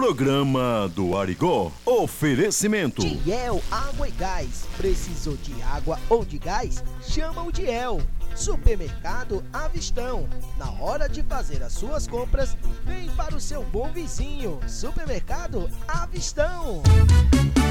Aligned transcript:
Programa 0.00 0.90
do 0.96 1.14
Arigó. 1.14 1.70
Oferecimento. 1.84 3.02
Diel 3.02 3.62
Água 3.70 4.08
e 4.08 4.10
Gás. 4.10 4.66
Precisou 4.78 5.36
de 5.36 5.52
água 5.62 6.00
ou 6.08 6.24
de 6.24 6.38
gás? 6.38 6.82
Chama 7.06 7.42
o 7.42 7.52
Diel. 7.52 8.00
Supermercado 8.34 9.44
Avistão. 9.52 10.26
Na 10.56 10.70
hora 10.80 11.06
de 11.06 11.22
fazer 11.22 11.62
as 11.62 11.74
suas 11.74 12.08
compras, 12.08 12.56
vem 12.86 13.10
para 13.10 13.36
o 13.36 13.40
seu 13.40 13.62
bom 13.62 13.92
vizinho. 13.92 14.58
Supermercado 14.66 15.68
Avistão. 15.86 16.82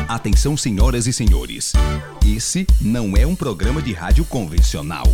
Atenção, 0.07 0.55
senhoras 0.55 1.07
e 1.07 1.13
senhores. 1.13 1.73
Esse 2.23 2.67
não 2.79 3.17
é 3.17 3.25
um 3.25 3.35
programa 3.35 3.81
de 3.81 3.91
rádio 3.91 4.23
convencional. 4.23 5.07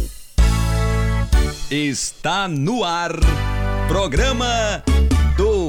Está 1.71 2.49
no 2.49 2.83
ar. 2.83 3.13
Programa 3.87 4.83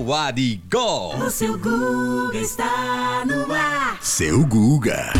do 0.07 0.15
Arigó. 0.15 1.17
O 1.17 1.29
seu 1.29 1.59
Guga 1.59 2.39
está 2.39 3.25
no 3.27 3.53
ar. 3.53 3.99
Seu 4.01 4.47
Guga. 4.47 5.13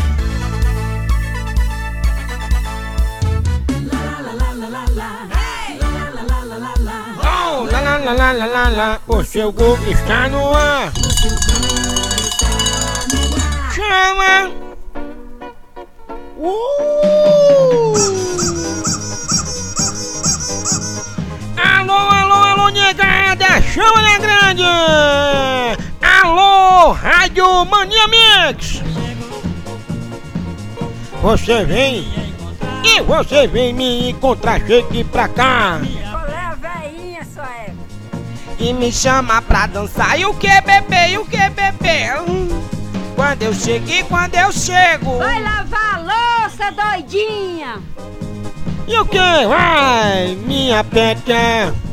Oh, 7.19 7.63
lá, 7.69 7.81
lá, 7.81 7.97
lá, 7.97 8.13
lá, 8.13 8.31
lá, 8.31 8.45
lá, 8.45 8.69
lá, 8.69 9.01
o 9.07 9.23
seu 9.25 9.51
Google 9.51 9.91
está 9.91 10.29
no 10.29 10.53
ar. 10.53 10.93
O 10.95 11.11
seu 11.11 11.31
Guga 11.31 12.15
está 12.15 12.47
no 13.11 13.19
ar. 13.35 13.73
Chama! 13.75 14.51
Uh! 16.39 17.36
Alô, 22.67 22.69
negada! 22.69 23.61
Chama, 23.61 24.01
né, 24.01 24.19
grande! 24.19 24.63
Alô, 26.01 26.91
Rádio 26.91 27.65
Mania 27.65 28.07
Mix! 28.07 28.81
Você 31.21 31.65
vem 31.65 32.07
e 32.83 33.01
você 33.01 33.47
vem 33.47 33.73
me 33.73 34.09
encontrar 34.09 34.59
chegue 34.65 35.03
pra 35.05 35.27
cá 35.27 35.81
é 37.49 37.71
e 38.59 38.73
me 38.73 38.91
chama 38.91 39.41
pra 39.41 39.67
dançar. 39.67 40.19
E 40.19 40.25
o 40.25 40.33
que, 40.33 40.61
bebê? 40.61 41.09
E 41.11 41.17
o 41.17 41.25
que, 41.25 41.49
bebê? 41.49 42.07
Quando 43.15 43.43
eu 43.43 43.53
cheguei, 43.53 44.03
quando 44.03 44.33
eu 44.35 44.51
chego. 44.51 45.17
Vai 45.19 45.41
lavar 45.41 45.95
a 45.95 46.43
louça, 46.43 46.71
doidinha! 46.71 47.79
E 48.87 48.97
o 48.97 49.05
que? 49.05 49.45
Vai, 49.47 50.35
minha 50.45 50.83
peta. 50.83 51.86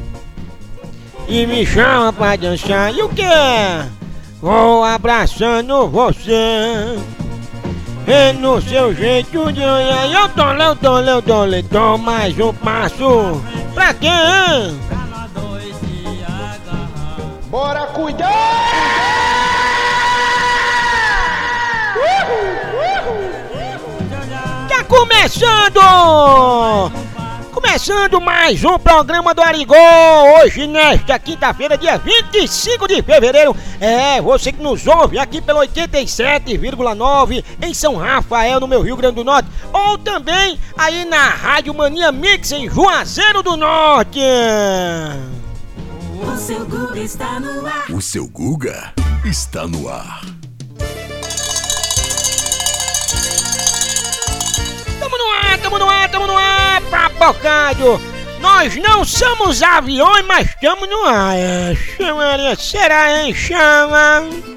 E 1.26 1.46
me 1.46 1.64
chama 1.66 2.12
pra 2.12 2.36
dançar. 2.36 2.94
E 2.94 3.02
o 3.02 3.08
que? 3.08 3.24
Vou 4.40 4.84
abraçando 4.84 5.88
você. 5.88 6.98
E 8.06 8.32
no 8.34 8.60
seu 8.60 8.94
jeito 8.94 9.50
de 9.52 9.60
olhar. 9.60 10.10
Eu 10.10 10.28
dole, 10.28 10.62
eu 10.62 10.74
dole, 10.74 11.10
eu 11.10 11.22
dole. 11.22 11.62
Dou 11.62 11.96
mais 11.96 12.38
um 12.38 12.52
passo. 12.52 13.40
Pra 13.74 13.94
quê? 13.94 14.06
hein? 14.06 14.78
Bora 17.48 17.86
cuidar! 17.86 18.28
Tá 24.68 24.84
começando! 24.84 25.80
Começando 27.64 28.20
mais 28.20 28.62
um 28.62 28.78
programa 28.78 29.32
do 29.32 29.40
Arigó, 29.40 29.74
hoje 30.36 30.66
nesta 30.66 31.18
quinta-feira, 31.18 31.78
dia 31.78 31.96
25 31.96 32.86
de 32.86 33.02
fevereiro. 33.02 33.56
É, 33.80 34.20
você 34.20 34.52
que 34.52 34.62
nos 34.62 34.86
ouve 34.86 35.18
aqui 35.18 35.40
pelo 35.40 35.60
87,9 35.60 37.42
em 37.62 37.72
São 37.72 37.96
Rafael, 37.96 38.60
no 38.60 38.68
meu 38.68 38.82
Rio 38.82 38.96
Grande 38.98 39.16
do 39.16 39.24
Norte, 39.24 39.48
ou 39.72 39.96
também 39.96 40.60
aí 40.76 41.06
na 41.06 41.30
Rádio 41.30 41.72
Mania 41.72 42.12
Mix 42.12 42.52
em 42.52 42.68
Juazeiro 42.68 43.42
do 43.42 43.56
Norte. 43.56 44.20
O 46.22 46.36
seu 46.36 46.66
Guga 46.66 47.00
está 47.00 47.40
no 47.40 47.66
ar. 47.66 47.90
O 47.90 48.00
seu 48.02 48.28
Guga 48.28 48.92
está 49.24 49.66
no 49.66 49.88
ar. 49.88 50.20
Tamo 55.64 55.78
no 55.78 55.88
ar, 55.88 56.10
tamo 56.10 56.26
no 56.26 56.36
ar, 56.36 56.82
papocado! 56.90 57.98
Nós 58.38 58.76
não 58.76 59.02
somos 59.02 59.62
aviões, 59.62 60.22
mas 60.26 60.46
estamos 60.46 60.86
no 60.86 61.06
ar. 61.06 61.34
É, 61.38 61.74
chamaria, 61.96 62.54
será, 62.54 63.22
hein? 63.22 63.34
Chama! 63.34 64.53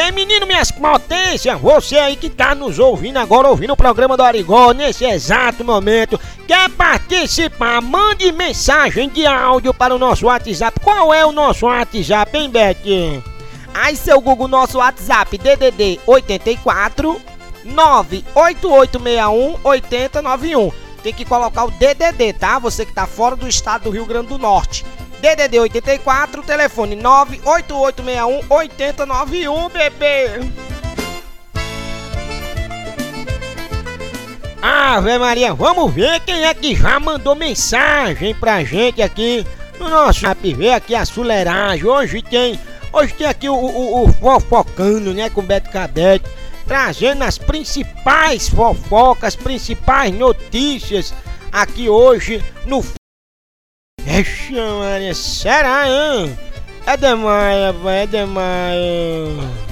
Ei 0.00 0.12
menino, 0.12 0.46
minhas 0.46 0.70
potências, 0.70 1.60
você 1.60 1.96
aí 1.96 2.14
que 2.14 2.30
tá 2.30 2.54
nos 2.54 2.78
ouvindo 2.78 3.16
agora, 3.16 3.48
ouvindo 3.48 3.72
o 3.72 3.76
programa 3.76 4.16
do 4.16 4.22
Arigó 4.22 4.70
nesse 4.70 5.04
exato 5.04 5.64
momento, 5.64 6.20
quer 6.46 6.70
participar? 6.70 7.82
Mande 7.82 8.30
mensagem 8.30 9.08
de 9.08 9.26
áudio 9.26 9.74
para 9.74 9.92
o 9.92 9.98
nosso 9.98 10.26
WhatsApp. 10.26 10.78
Qual 10.78 11.12
é 11.12 11.26
o 11.26 11.32
nosso 11.32 11.66
WhatsApp, 11.66 12.38
hein, 12.38 12.48
Beth? 12.48 13.24
Aí, 13.74 13.96
seu 13.96 14.20
Google, 14.20 14.46
nosso 14.46 14.78
WhatsApp, 14.78 15.36
DDD 15.36 15.98
84 16.06 17.20
98861 17.64 19.56
8091. 19.64 20.70
Tem 21.02 21.12
que 21.12 21.24
colocar 21.24 21.64
o 21.64 21.72
DDD, 21.72 22.34
tá? 22.34 22.60
Você 22.60 22.86
que 22.86 22.94
tá 22.94 23.04
fora 23.04 23.34
do 23.34 23.48
estado 23.48 23.84
do 23.84 23.90
Rio 23.90 24.06
Grande 24.06 24.28
do 24.28 24.38
Norte. 24.38 24.86
DDD 25.20 25.58
84, 25.58 26.42
telefone 26.42 26.94
98861 26.94 28.46
8091, 28.48 29.68
bebê. 29.68 30.40
Ave 34.60 35.18
Maria, 35.18 35.54
vamos 35.54 35.92
ver 35.92 36.20
quem 36.20 36.44
é 36.44 36.52
que 36.52 36.74
já 36.74 36.98
mandou 36.98 37.34
mensagem 37.34 38.34
pra 38.34 38.62
gente 38.64 39.00
aqui 39.00 39.46
no 39.78 39.88
nosso 39.88 40.26
app. 40.26 40.54
Vê 40.54 40.72
aqui 40.72 40.94
a. 40.94 41.02
Hoje 41.84 42.22
tem, 42.22 42.58
hoje 42.92 43.14
tem 43.14 43.26
aqui 43.26 43.48
o, 43.48 43.54
o, 43.54 44.04
o 44.04 44.12
fofocando, 44.12 45.14
né, 45.14 45.30
com 45.30 45.40
o 45.40 45.44
Beto 45.44 45.70
Cadete, 45.70 46.24
trazendo 46.66 47.22
as 47.22 47.38
principais 47.38 48.48
fofocas, 48.48 49.36
principais 49.36 50.12
notícias 50.12 51.14
aqui 51.52 51.88
hoje 51.88 52.42
no 52.66 52.82
Ixi, 54.08 54.54
Maria, 54.54 55.14
será, 55.14 55.86
hein? 55.86 56.38
É 56.86 56.96
demais, 56.96 57.74
é 57.86 58.06
demais. 58.06 59.67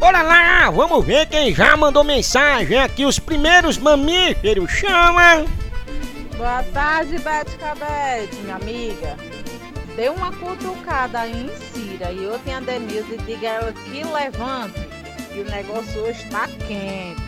Bora 0.00 0.22
lá, 0.22 0.70
vamos 0.70 1.04
ver 1.04 1.26
quem 1.26 1.54
já 1.54 1.76
mandou 1.76 2.02
mensagem 2.02 2.78
aqui, 2.78 3.04
os 3.04 3.18
primeiros 3.18 3.76
mamíferos, 3.76 4.70
chama! 4.70 5.44
Boa 6.38 6.64
tarde, 6.72 7.18
Bete 7.18 7.54
Cabete, 7.58 8.34
minha 8.36 8.56
amiga. 8.56 9.14
Dê 9.94 10.08
uma 10.08 10.32
cutucada 10.32 11.20
aí 11.20 11.46
em 11.46 11.50
Cira 11.66 12.10
e 12.12 12.26
outra 12.26 12.50
em 12.50 12.54
Adenilza 12.54 13.14
e 13.14 13.18
diga 13.18 13.46
a 13.46 13.52
ela 13.52 13.72
que 13.74 14.02
levante. 14.02 14.88
E 15.34 15.40
o 15.40 15.44
negócio 15.44 16.00
hoje 16.00 16.24
tá 16.30 16.48
quente. 16.66 17.22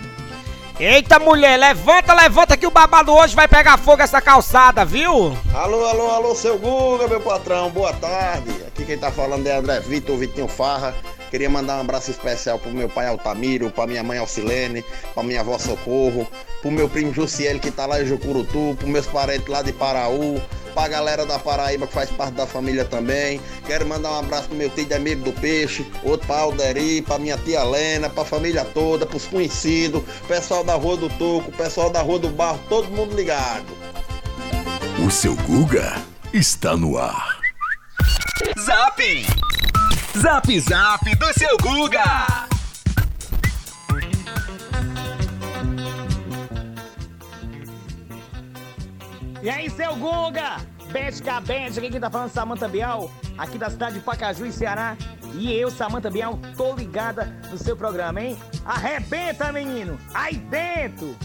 Eita 0.81 1.19
mulher, 1.19 1.59
levanta, 1.59 2.15
levanta 2.15 2.57
que 2.57 2.67
o 2.67 2.71
babado 2.71 3.13
hoje 3.13 3.37
vai 3.37 3.47
pegar 3.47 3.77
fogo 3.77 4.01
essa 4.01 4.23
calçada, 4.23 4.83
viu? 4.83 5.37
Alô, 5.55 5.85
alô, 5.85 6.11
alô, 6.11 6.35
seu 6.35 6.59
Guga, 6.59 7.07
meu 7.07 7.21
patrão, 7.21 7.69
boa 7.69 7.93
tarde. 7.93 8.51
Aqui 8.67 8.87
quem 8.87 8.97
tá 8.97 9.13
falando 9.13 9.47
é 9.47 9.59
André 9.59 9.79
Vitor, 9.81 10.17
Vitinho 10.17 10.49
Farra. 10.49 10.95
Queria 11.33 11.49
mandar 11.49 11.79
um 11.79 11.81
abraço 11.81 12.11
especial 12.11 12.59
pro 12.59 12.71
meu 12.71 12.91
pai 12.91 13.07
Altamiro, 13.07 13.71
pra 13.71 13.87
minha 13.87 14.03
mãe 14.03 14.19
Alcilene, 14.19 14.85
pra 15.15 15.23
minha 15.23 15.41
avó 15.41 15.59
Socorro, 15.59 16.29
pro 16.61 16.71
meu 16.71 16.91
primo 16.91 17.11
Jussiele 17.11 17.59
que 17.59 17.71
tá 17.71 17.87
lá 17.87 18.03
em 18.03 18.07
Jucurutu, 18.07 18.77
pros 18.79 18.91
meus 18.91 19.07
parentes 19.07 19.49
lá 19.49 19.63
de 19.63 19.73
Paraú, 19.73 20.39
pra 20.75 20.89
galera 20.89 21.25
da 21.25 21.39
Paraíba 21.39 21.87
que 21.87 21.95
faz 21.95 22.11
parte 22.11 22.35
da 22.35 22.47
família 22.47 22.85
também. 22.85 23.41
Quero 23.67 23.87
mandar 23.87 24.11
um 24.11 24.19
abraço 24.19 24.49
pro 24.49 24.59
meu 24.59 24.69
tio 24.69 24.85
Demiro 24.85 25.21
do 25.23 25.33
Peixe, 25.33 25.91
outro 26.05 26.27
pra 26.27 26.41
Alderi, 26.41 27.01
pra 27.01 27.19
minha 27.19 27.39
tia 27.39 27.63
Helena, 27.63 28.11
pra 28.11 28.27
família 28.27 28.63
toda, 28.67 29.07
pros 29.07 29.25
conhecidos, 29.25 30.03
pessoal 30.29 30.63
da 30.63 30.75
Rua 30.75 30.99
do 30.99 31.09
Toco, 31.09 31.51
pessoal 31.53 31.89
da 31.89 32.03
Rua 32.03 32.19
do 32.19 32.29
Barro, 32.29 32.61
todo 32.69 32.91
mundo 32.91 33.17
ligado. 33.17 33.75
O 35.03 35.11
seu 35.11 35.35
Guga 35.35 35.95
está 36.31 36.77
no 36.77 36.99
ar. 36.99 37.41
Zap! 38.59 39.01
Zap 40.15 40.61
Zap 40.61 41.17
do 41.17 41.33
seu 41.33 41.57
Guga! 41.57 42.47
E 49.43 49.49
aí, 49.49 49.71
seu 49.71 49.97
Guga? 49.97 50.59
Bética 50.93 51.41
Band, 51.41 51.79
aqui 51.79 51.91
quem 51.91 51.99
tá 51.99 52.11
falando 52.11 52.31
Samanta 52.31 52.69
Bial, 52.69 53.11
aqui 53.39 53.57
da 53.57 53.71
cidade 53.71 53.95
de 53.95 54.01
Pacaju, 54.01 54.53
Ceará. 54.53 54.97
E 55.35 55.51
eu, 55.55 55.71
Samanta 55.71 56.11
Bial, 56.11 56.39
tô 56.59 56.75
ligada 56.75 57.25
no 57.51 57.57
seu 57.57 57.75
programa, 57.75 58.21
hein? 58.21 58.39
Arrebenta, 58.67 59.51
menino! 59.51 59.99
Aí 60.13 60.37
dentro! 60.37 61.17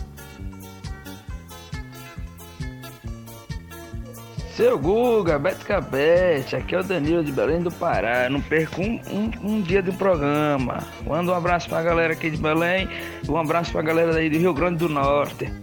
Seu 4.57 4.80
Guga, 4.80 5.38
Beto 5.38 5.63
Cabete, 5.63 6.56
aqui 6.56 6.74
é 6.74 6.80
o 6.80 6.83
Danilo 6.83 7.24
de 7.24 7.31
Belém 7.31 7.62
do 7.62 7.69
Pará. 7.69 8.27
Não 8.27 8.42
perco 8.42 8.81
um, 8.81 9.00
um, 9.07 9.31
um 9.44 9.62
dia 9.62 9.83
de 9.83 9.92
programa. 9.92 10.80
Manda 11.06 11.31
um 11.31 11.36
abraço 11.36 11.69
pra 11.69 11.83
galera 11.83 12.13
aqui 12.13 12.31
de 12.31 12.38
Belém 12.38 12.89
e 13.24 13.30
um 13.30 13.38
abraço 13.38 13.71
pra 13.71 13.83
galera 13.83 14.12
daí 14.12 14.31
do 14.31 14.38
Rio 14.39 14.56
Grande 14.56 14.77
do 14.77 14.89
Norte. 14.89 15.54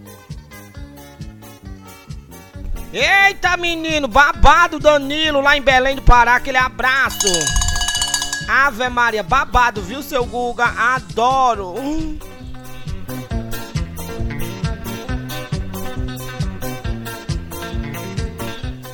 Eita, 2.93 3.57
menino, 3.57 4.07
babado 4.07 4.79
Danilo 4.79 5.41
lá 5.41 5.57
em 5.57 5.61
Belém 5.61 5.97
do 5.97 6.01
Pará, 6.01 6.37
aquele 6.37 6.57
abraço. 6.57 7.27
Ave 8.47 8.87
Maria, 8.87 9.23
babado, 9.23 9.81
viu, 9.81 10.01
seu 10.01 10.23
Guga? 10.23 10.67
Adoro. 10.67 11.75
Hum. 11.77 12.17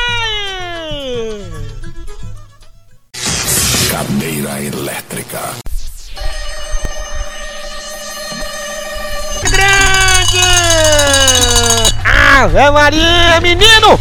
Cadeira 3.90 4.62
elétrica. 4.62 5.56
Grande! 9.50 10.38
Ave 12.04 12.70
Maria, 12.70 13.40
menino! 13.40 13.98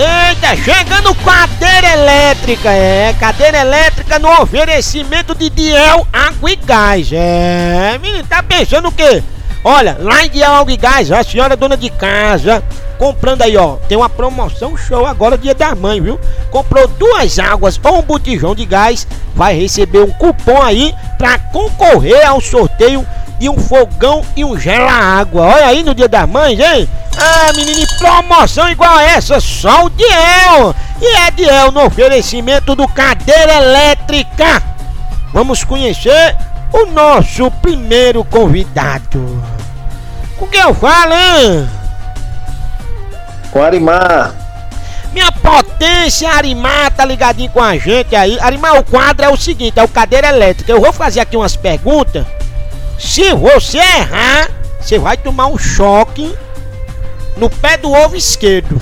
Eita, 0.00 0.56
chegando 0.56 1.14
cadeira 1.16 1.92
elétrica, 1.92 2.70
é, 2.70 3.12
cadeira 3.20 3.58
elétrica 3.58 4.18
no 4.18 4.30
oferecimento 4.40 5.34
de 5.34 5.50
Diel 5.50 6.06
Água 6.10 6.50
e 6.50 6.56
Gás, 6.56 7.10
é, 7.12 7.98
menino, 8.00 8.26
tá 8.26 8.42
pensando 8.42 8.88
o 8.88 8.92
quê? 8.92 9.22
Olha, 9.62 9.98
lá 10.00 10.24
em 10.24 10.30
Diel 10.30 10.54
Água 10.54 10.72
e 10.72 10.76
Gás, 10.78 11.12
a 11.12 11.22
senhora 11.22 11.54
dona 11.54 11.76
de 11.76 11.90
casa, 11.90 12.64
comprando 12.98 13.42
aí, 13.42 13.58
ó, 13.58 13.76
tem 13.90 13.98
uma 13.98 14.08
promoção 14.08 14.74
show 14.74 15.04
agora, 15.04 15.36
dia 15.36 15.54
da 15.54 15.74
mãe, 15.74 16.00
viu? 16.00 16.18
Comprou 16.50 16.88
duas 16.88 17.38
águas 17.38 17.78
ou 17.84 17.98
um 17.98 18.02
botijão 18.02 18.54
de 18.54 18.64
gás, 18.64 19.06
vai 19.34 19.54
receber 19.54 20.00
um 20.00 20.10
cupom 20.12 20.62
aí 20.62 20.94
pra 21.18 21.38
concorrer 21.38 22.26
ao 22.26 22.40
sorteio 22.40 23.06
de 23.40 23.48
um 23.48 23.58
fogão 23.58 24.22
e 24.36 24.44
um 24.44 24.56
gela-água. 24.56 25.46
Olha 25.46 25.66
aí 25.66 25.82
no 25.82 25.94
dia 25.94 26.06
das 26.06 26.28
mães, 26.28 26.60
hein? 26.60 26.86
Ah, 27.16 27.50
menino, 27.54 27.80
e 27.80 27.98
promoção 27.98 28.68
igual 28.68 28.98
a 28.98 29.02
essa, 29.02 29.40
só 29.40 29.86
o 29.86 29.90
Diel! 29.90 30.74
E 31.00 31.16
é 31.16 31.30
Diel 31.30 31.72
no 31.72 31.86
oferecimento 31.86 32.76
do 32.76 32.86
Cadeira 32.86 33.54
Elétrica. 33.54 34.62
Vamos 35.32 35.64
conhecer 35.64 36.36
o 36.70 36.84
nosso 36.86 37.50
primeiro 37.62 38.22
convidado. 38.24 39.42
Com 40.36 40.46
quem 40.46 40.60
eu 40.60 40.74
falo, 40.74 41.14
hein? 41.14 41.68
Com 43.50 43.62
Arimar. 43.62 44.34
Minha 45.14 45.32
potência, 45.32 46.30
Arimar, 46.30 46.90
tá 46.92 47.06
ligadinho 47.06 47.50
com 47.50 47.62
a 47.62 47.76
gente 47.78 48.14
aí. 48.14 48.38
Arimar, 48.38 48.78
o 48.78 48.84
quadro 48.84 49.24
é 49.24 49.30
o 49.30 49.36
seguinte, 49.36 49.78
é 49.78 49.82
o 49.82 49.88
Cadeira 49.88 50.28
Elétrica. 50.28 50.70
Eu 50.70 50.80
vou 50.80 50.92
fazer 50.92 51.20
aqui 51.20 51.36
umas 51.36 51.56
perguntas. 51.56 52.26
Se 53.00 53.32
você 53.32 53.78
errar, 53.78 54.50
você 54.78 54.98
vai 54.98 55.16
tomar 55.16 55.46
um 55.46 55.58
choque 55.58 56.32
no 57.36 57.48
pé 57.48 57.78
do 57.78 57.90
ovo 57.90 58.14
esquerdo. 58.14 58.80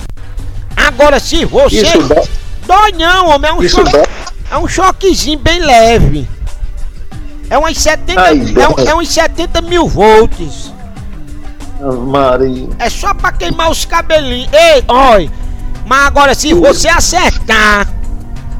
Agora, 0.75 1.19
se 1.19 1.45
você. 1.45 1.81
Isso 1.81 2.03
dói? 2.03 2.29
Dói 2.67 2.91
não, 2.91 3.29
homem, 3.29 3.49
é 3.49 3.53
um 3.53 3.63
Isso 3.63 3.77
choque. 3.77 3.91
dói? 3.91 4.05
É 4.51 4.57
um 4.57 4.67
choquezinho 4.67 5.39
bem 5.39 5.59
leve. 5.59 6.27
É 7.49 7.57
uns 7.57 7.79
70, 7.81 8.21
Ai, 8.21 8.39
é, 8.85 8.89
é 8.89 8.95
uns 8.95 9.09
70 9.09 9.61
mil 9.61 9.87
volts. 9.87 10.71
Maria. 12.07 12.67
É 12.77 12.89
só 12.89 13.13
pra 13.13 13.31
queimar 13.31 13.71
os 13.71 13.85
cabelinhos. 13.85 14.51
Ei, 14.51 14.83
oi. 14.87 15.31
Mas 15.85 16.07
agora, 16.07 16.35
se 16.35 16.53
você 16.53 16.89
acertar 16.89 17.87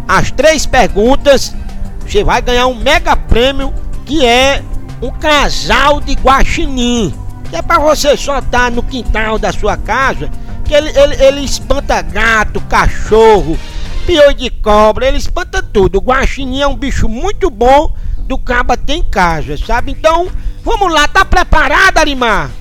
as 0.08 0.32
três 0.32 0.66
perguntas, 0.66 1.54
você 2.00 2.24
vai 2.24 2.42
ganhar 2.42 2.66
um 2.68 2.76
mega 2.76 3.16
prêmio 3.16 3.74
que 4.06 4.26
é 4.26 4.64
um 5.02 5.12
casal 5.12 6.02
de 6.02 6.14
guaxinim. 6.14 7.14
Que 7.50 7.56
é 7.56 7.62
pra 7.62 7.80
você 7.80 8.16
soltar 8.16 8.72
no 8.72 8.84
quintal 8.84 9.40
da 9.40 9.52
sua 9.52 9.76
casa. 9.76 10.30
Que 10.66 10.74
ele, 10.74 10.90
ele, 10.90 11.24
ele 11.24 11.42
espanta 11.42 12.02
gato, 12.02 12.62
cachorro, 12.62 13.58
pior 14.06 14.34
de 14.34 14.50
cobra, 14.50 15.08
ele 15.08 15.18
espanta 15.18 15.64
tudo. 15.64 15.98
O 15.98 16.02
guaxinim 16.02 16.62
é 16.62 16.68
um 16.68 16.76
bicho 16.76 17.10
muito 17.10 17.50
bom 17.50 17.94
do 18.30 18.38
caba 18.38 18.78
tem 18.78 19.00
em 19.00 19.04
casa, 19.04 19.58
sabe? 19.58 19.92
Então, 19.92 20.28
vamos 20.64 20.94
lá, 20.94 21.08
tá 21.08 21.26
preparado, 21.26 21.98
Arimar? 21.98 22.52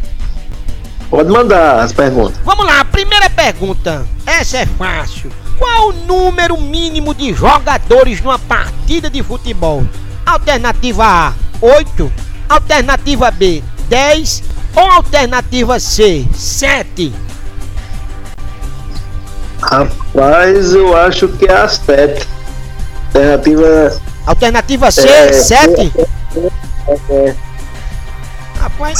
Pode 1.10 1.30
mandar 1.30 1.80
as 1.80 1.92
perguntas. 1.92 2.38
Vamos 2.44 2.64
lá, 2.66 2.84
primeira 2.84 3.28
pergunta. 3.28 4.06
Essa 4.26 4.58
é 4.58 4.66
fácil. 4.66 5.30
Qual 5.58 5.88
o 5.88 5.92
número 5.92 6.58
mínimo 6.60 7.14
de 7.14 7.32
jogadores 7.34 8.20
numa 8.22 8.38
partida 8.38 9.10
de 9.10 9.22
futebol? 9.22 9.84
Alternativa 10.24 11.04
A, 11.04 11.32
8. 11.60 12.12
Alternativa 12.48 13.30
B, 13.30 13.62
10. 13.88 14.42
Ou 14.76 14.90
alternativa 14.90 15.78
C, 15.80 16.26
7? 16.34 17.12
Rapaz, 19.60 20.72
eu 20.72 20.96
acho 20.96 21.28
que 21.28 21.46
é 21.46 21.52
a 21.52 21.68
sete. 21.68 22.26
Alternativa. 23.08 24.00
Alternativa 24.26 24.90
C, 24.90 25.08
É, 25.08 25.32
7? 25.32 25.92
é, 27.10 27.34
Rapaz. 28.60 28.98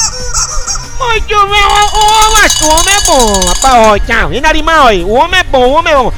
Muito 0.98 1.28
bem, 1.28 1.64
o, 1.64 1.96
o, 1.96 2.66
o 2.66 2.74
homem 2.74 2.94
é 2.94 3.00
bom, 3.06 3.46
rapaz. 3.46 3.74
Ó, 3.86 3.98
tá 4.04 4.26
vendo, 4.26 4.46
Arimar? 4.46 4.86
Olha, 4.86 5.06
o 5.06 5.12
homem 5.12 5.38
é 5.40 5.44
bom, 5.44 5.68
o 5.68 5.72
homem 5.74 5.92
é 5.92 5.96
bom. 5.96 6.12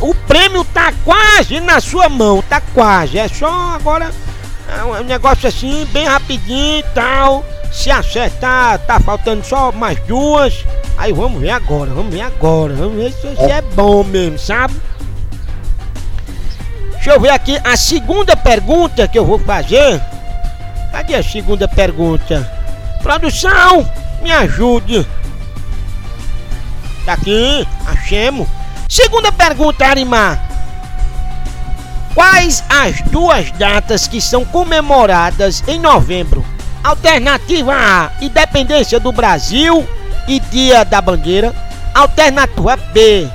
O, 0.00 0.10
o 0.10 0.14
prêmio 0.14 0.64
tá 0.64 0.92
quase 1.04 1.60
na 1.60 1.80
sua 1.80 2.08
mão, 2.08 2.42
tá 2.48 2.60
quase. 2.74 3.16
É 3.18 3.28
só 3.28 3.48
agora 3.76 4.10
é 4.68 4.84
um, 4.84 5.00
um 5.00 5.04
negócio 5.04 5.48
assim, 5.48 5.86
bem 5.92 6.06
rapidinho 6.06 6.78
e 6.78 6.82
tal. 6.94 7.44
Se 7.72 7.90
acertar, 7.90 8.78
tá 8.80 9.00
faltando 9.00 9.44
só 9.44 9.72
mais 9.72 9.98
duas. 10.00 10.64
Aí 10.96 11.12
vamos 11.12 11.40
ver 11.40 11.50
agora, 11.50 11.90
vamos 11.90 12.14
ver 12.14 12.22
agora. 12.22 12.74
Vamos 12.74 12.94
ver 12.94 13.12
se 13.12 13.26
você 13.26 13.50
é 13.50 13.62
bom 13.62 14.04
mesmo, 14.04 14.38
sabe? 14.38 14.74
Deixa 16.92 17.10
eu 17.10 17.20
ver 17.20 17.30
aqui 17.30 17.60
a 17.62 17.76
segunda 17.76 18.36
pergunta 18.36 19.08
que 19.08 19.18
eu 19.18 19.26
vou 19.26 19.38
fazer. 19.38 20.00
Cadê 20.92 21.16
a 21.16 21.22
segunda 21.22 21.66
pergunta? 21.66 22.50
Produção, 23.02 23.86
me 24.22 24.32
ajude. 24.32 25.06
Tá 27.04 27.12
aqui 27.12 27.66
a 27.86 27.92
Oxemo. 27.92 28.48
Segunda 28.88 29.30
pergunta, 29.30 29.84
Arimar. 29.84 30.53
Quais 32.14 32.62
as 32.68 33.00
duas 33.10 33.50
datas 33.52 34.06
que 34.06 34.20
são 34.20 34.44
comemoradas 34.44 35.64
em 35.66 35.80
novembro? 35.80 36.44
Alternativa 36.82 37.74
A, 37.74 38.12
Independência 38.20 39.00
do 39.00 39.10
Brasil 39.10 39.86
e 40.28 40.38
Dia 40.38 40.84
da 40.84 41.00
Bandeira. 41.00 41.52
Alternativa 41.92 42.76
B, 42.76 43.28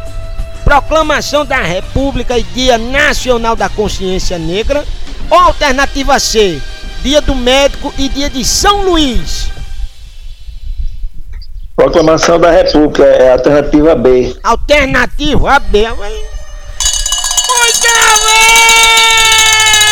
Proclamação 0.63 1.45
da 1.45 1.61
República 1.61 2.37
e 2.37 2.43
Dia 2.43 2.77
Nacional 2.77 3.55
da 3.55 3.67
Consciência 3.67 4.37
Negra. 4.37 4.85
Ou 5.29 5.37
alternativa 5.37 6.17
C, 6.17 6.61
Dia 7.03 7.21
do 7.21 7.35
Médico 7.35 7.93
e 7.97 8.07
Dia 8.07 8.29
de 8.29 8.45
São 8.45 8.83
Luís. 8.83 9.49
Proclamação 11.75 12.39
da 12.39 12.51
República 12.51 13.03
é 13.03 13.29
a 13.29 13.33
alternativa 13.33 13.95
B. 13.95 14.35
Alternativa 14.43 15.59
B. 15.59 15.87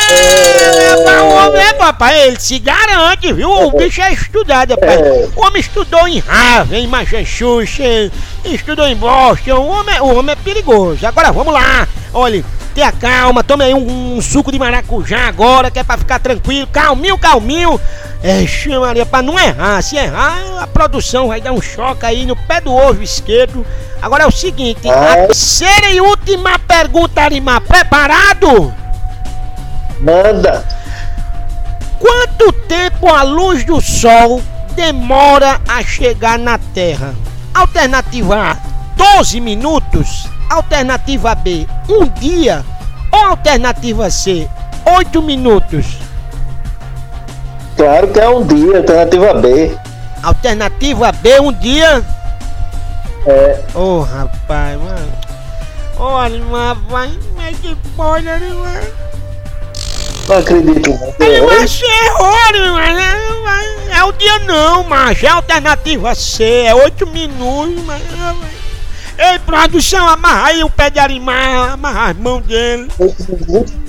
É, 0.09 1.21
o 1.21 1.29
homem 1.29 1.61
é, 1.61 1.73
papai, 1.73 2.19
ele 2.27 2.39
se 2.39 2.59
garante, 2.59 3.31
viu? 3.33 3.49
O 3.49 3.71
bicho 3.71 4.01
é 4.01 4.13
estudado, 4.13 4.77
papai. 4.77 4.97
O 5.35 5.45
homem 5.45 5.59
estudou 5.59 6.07
em 6.07 6.19
Harvard, 6.19 6.75
em 6.75 6.87
Massachusetts, 6.87 8.11
estudou 8.45 8.87
em 8.87 8.95
Boston. 8.95 9.53
O 9.55 9.67
homem, 9.67 9.95
é- 9.95 10.01
o 10.01 10.15
homem 10.17 10.33
é 10.33 10.35
perigoso. 10.35 11.05
Agora 11.05 11.31
vamos 11.31 11.53
lá. 11.53 11.87
Olha, 12.13 12.43
tenha 12.73 12.91
calma, 12.91 13.43
tome 13.43 13.63
aí 13.65 13.73
um, 13.73 14.17
um 14.17 14.21
suco 14.21 14.51
de 14.51 14.57
maracujá 14.59 15.27
agora, 15.27 15.69
que 15.69 15.79
é 15.79 15.83
pra 15.83 15.97
ficar 15.97 16.19
tranquilo. 16.19 16.67
Calminho, 16.67 17.17
calminho. 17.17 17.79
É, 18.23 18.43
Maria, 18.79 19.05
pra 19.05 19.21
não 19.21 19.37
errar. 19.37 19.81
Se 19.81 19.95
errar, 19.95 20.37
a 20.59 20.67
produção 20.67 21.27
vai 21.27 21.39
dar 21.39 21.51
um 21.51 21.61
choque 21.61 22.05
aí 22.05 22.25
no 22.25 22.35
pé 22.35 22.59
do 22.59 22.73
ovo 22.73 23.03
esquerdo. 23.03 23.65
Agora 24.01 24.23
é 24.23 24.27
o 24.27 24.31
seguinte, 24.31 24.89
a 24.89 25.27
terceira 25.27 25.89
e 25.91 26.01
última 26.01 26.57
pergunta, 26.59 27.21
Arimar. 27.21 27.61
Preparado? 27.61 28.73
Manda. 29.99 30.63
Quanto 31.99 32.51
tempo 32.67 33.07
a 33.07 33.23
luz 33.23 33.63
do 33.63 33.81
sol 33.81 34.41
demora 34.75 35.59
a 35.67 35.83
chegar 35.83 36.37
na 36.37 36.59
Terra? 36.73 37.15
Alternativa 37.53 38.51
A, 38.51 38.57
12 38.95 39.41
minutos. 39.41 40.29
Alternativa 40.49 41.33
B, 41.35 41.67
um 41.89 42.07
dia. 42.07 42.63
Ou 43.11 43.25
alternativa 43.25 44.09
C, 44.09 44.47
8 44.85 45.21
minutos. 45.21 45.97
Claro 47.75 48.07
que 48.09 48.19
é 48.19 48.29
um 48.29 48.45
dia, 48.45 48.77
alternativa 48.77 49.33
B. 49.33 49.77
Alternativa 50.23 51.11
B, 51.11 51.39
um 51.39 51.51
dia. 51.53 52.03
É. 53.25 53.63
Ô 53.73 54.01
rapaz, 54.01 54.79
mano. 54.79 55.11
Olha, 55.97 56.43
mas 56.45 56.77
vai. 56.89 57.19
Mas 57.35 57.57
que 57.59 57.75
pode, 57.95 58.25
mano. 58.25 59.07
Não 60.27 60.37
acredito. 60.37 60.89
não. 61.19 61.25
Eu 61.27 61.49
achei 61.61 61.87
errado, 61.87 62.73
mas 62.75 62.97
é, 63.89 63.97
é 63.97 64.03
o 64.03 64.11
dia 64.11 64.39
não, 64.39 64.83
macho. 64.83 65.25
É 65.25 65.29
a 65.29 65.35
alternativa 65.35 66.13
C, 66.15 66.43
é 66.65 66.75
8 66.75 67.07
minutos, 67.07 67.83
mas. 67.85 68.01
Ei, 69.19 69.39
produção, 69.39 70.07
amarra 70.07 70.49
aí 70.49 70.63
o 70.63 70.69
pé 70.69 70.91
de 70.91 70.99
arimar, 70.99 71.71
amarra 71.73 72.11
as 72.11 72.17
mãos 72.17 72.43
dele. 72.43 72.87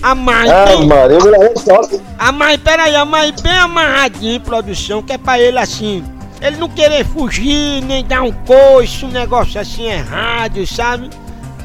Amarra 0.00 0.62
Ah, 0.62 0.66
bem. 0.66 0.86
mano, 0.86 1.12
eu 1.14 1.20
vou 1.20 1.52
só. 1.58 1.80
Amarra, 2.18 2.56
peraí, 2.56 2.94
bem 3.42 3.52
amarradinho, 3.58 4.40
produção, 4.40 5.02
que 5.02 5.12
é 5.12 5.18
pra 5.18 5.38
ele 5.38 5.58
assim. 5.58 6.02
Ele 6.40 6.56
não 6.56 6.68
querer 6.68 7.04
fugir, 7.04 7.82
nem 7.82 8.02
dar 8.04 8.22
um 8.22 8.32
coice, 8.32 9.04
um 9.04 9.10
negócio 9.10 9.60
assim 9.60 9.86
errado, 9.90 10.64
sabe? 10.66 11.10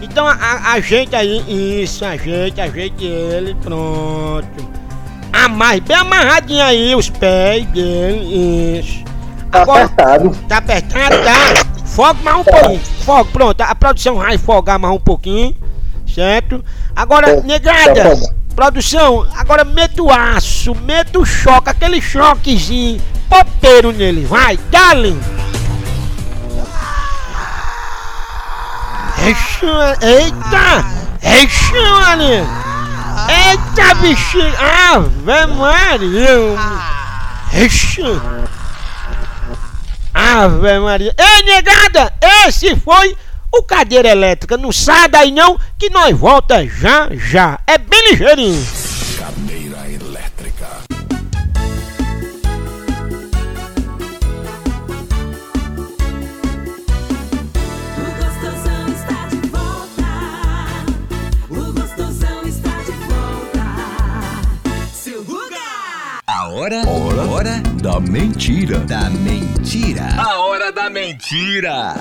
Então 0.03 0.27
a, 0.27 0.33
a, 0.33 0.74
a 0.74 0.79
gente 0.81 1.15
aí, 1.15 1.81
isso, 1.81 2.03
a 2.03 2.17
gente, 2.17 2.60
a 2.60 2.67
gente 2.67 3.05
ele, 3.05 3.55
pronto. 3.55 4.83
Amarre 5.31 5.79
bem 5.79 5.95
amarradinho 5.95 6.62
aí 6.62 6.93
os 6.93 7.10
pés 7.10 7.65
dele, 7.67 8.79
isso. 8.79 9.01
Tá 9.50 9.62
apertado. 9.62 10.29
Tá 10.48 10.57
apertado, 10.57 11.15
tá? 11.24 11.86
Foga 11.86 12.19
mais 12.22 12.38
um 12.38 12.43
pouquinho. 12.43 12.79
Foga, 13.05 13.29
pronto. 13.31 13.62
A 13.62 13.75
produção 13.75 14.15
vai 14.15 14.38
fogar 14.38 14.77
mais 14.77 14.93
um 14.93 15.00
pouquinho. 15.00 15.55
Certo? 16.05 16.63
Agora, 16.93 17.41
negada. 17.41 18.19
Produção, 18.55 19.25
agora 19.36 19.63
meta 19.63 20.03
o 20.03 20.12
aço, 20.12 20.75
meta 20.75 21.17
o 21.17 21.25
choque, 21.25 21.69
aquele 21.69 22.00
choquezinho 22.00 23.01
popeiro 23.29 23.91
nele. 23.91 24.25
Vai, 24.25 24.60
dale. 24.69 25.17
Eita! 29.25 30.86
Eixa, 31.22 31.82
Maria! 32.01 32.46
Eita, 33.30 33.96
bichinho! 33.96 34.53
Ave 34.60 35.46
Maria! 35.53 36.56
Eixa! 37.53 38.22
Ave 40.13 40.80
Maria! 40.80 41.15
Ei, 41.18 41.44
negada! 41.44 42.13
Esse 42.46 42.75
foi 42.75 43.15
o 43.50 43.63
Cadeira 43.63 44.10
Elétrica. 44.10 44.58
Não 44.58 44.74
sai 44.74 45.08
daí 45.08 45.32
não, 45.32 45.58
que 45.80 45.89
nós 45.89 46.18
volta 46.18 46.68
já 46.68 47.08
já. 47.12 47.60
É 47.65 47.77
bem 47.77 48.12
ligeirinho. 48.12 48.82
Hora, 66.63 66.82
hora, 66.88 67.29
hora 67.29 67.63
da 67.82 68.00
mentira. 68.00 68.79
Da 68.79 69.10
mentira. 69.10 70.08
A 70.17 70.39
hora 70.39 70.72
da 70.72 70.89
mentira. 70.89 71.96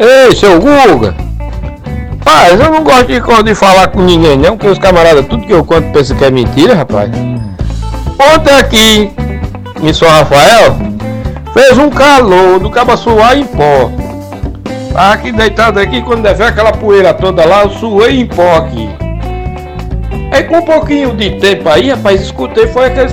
Ei, 0.00 0.34
seu 0.34 0.58
Guga! 0.58 1.14
Rapaz, 2.18 2.60
eu 2.60 2.70
não 2.72 2.82
gosto 2.82 3.06
de, 3.06 3.20
de 3.44 3.54
falar 3.54 3.88
com 3.88 4.02
ninguém 4.02 4.36
não, 4.36 4.56
porque 4.56 4.72
os 4.72 4.78
camaradas, 4.78 5.26
tudo 5.26 5.46
que 5.46 5.52
eu 5.52 5.64
conto 5.64 5.92
pensam 5.92 6.16
que 6.16 6.24
é 6.24 6.30
mentira, 6.32 6.74
rapaz. 6.74 7.08
Ontem 8.34 8.52
aqui, 8.52 9.12
em 9.80 9.92
São 9.92 10.08
Rafael, 10.08 10.76
fez 11.52 11.78
um 11.78 11.88
calor 11.88 12.58
do 12.58 12.68
cabo 12.68 12.96
suar 12.96 13.38
em 13.38 13.44
pó. 13.44 14.03
Aqui 14.94 15.32
deitado 15.32 15.80
aqui, 15.80 16.00
quando 16.02 16.22
der 16.22 16.40
aquela 16.40 16.70
poeira 16.70 17.12
toda 17.12 17.44
lá, 17.44 17.62
eu 17.62 17.70
suei 17.70 18.20
em 18.20 18.26
pó 18.26 18.58
aqui. 18.58 18.88
Aí 20.30 20.44
com 20.44 20.58
um 20.58 20.62
pouquinho 20.62 21.16
de 21.16 21.30
tempo 21.40 21.68
aí, 21.68 21.90
rapaz, 21.90 22.20
escutei, 22.20 22.68
foi 22.68 22.86
aqueles... 22.86 23.12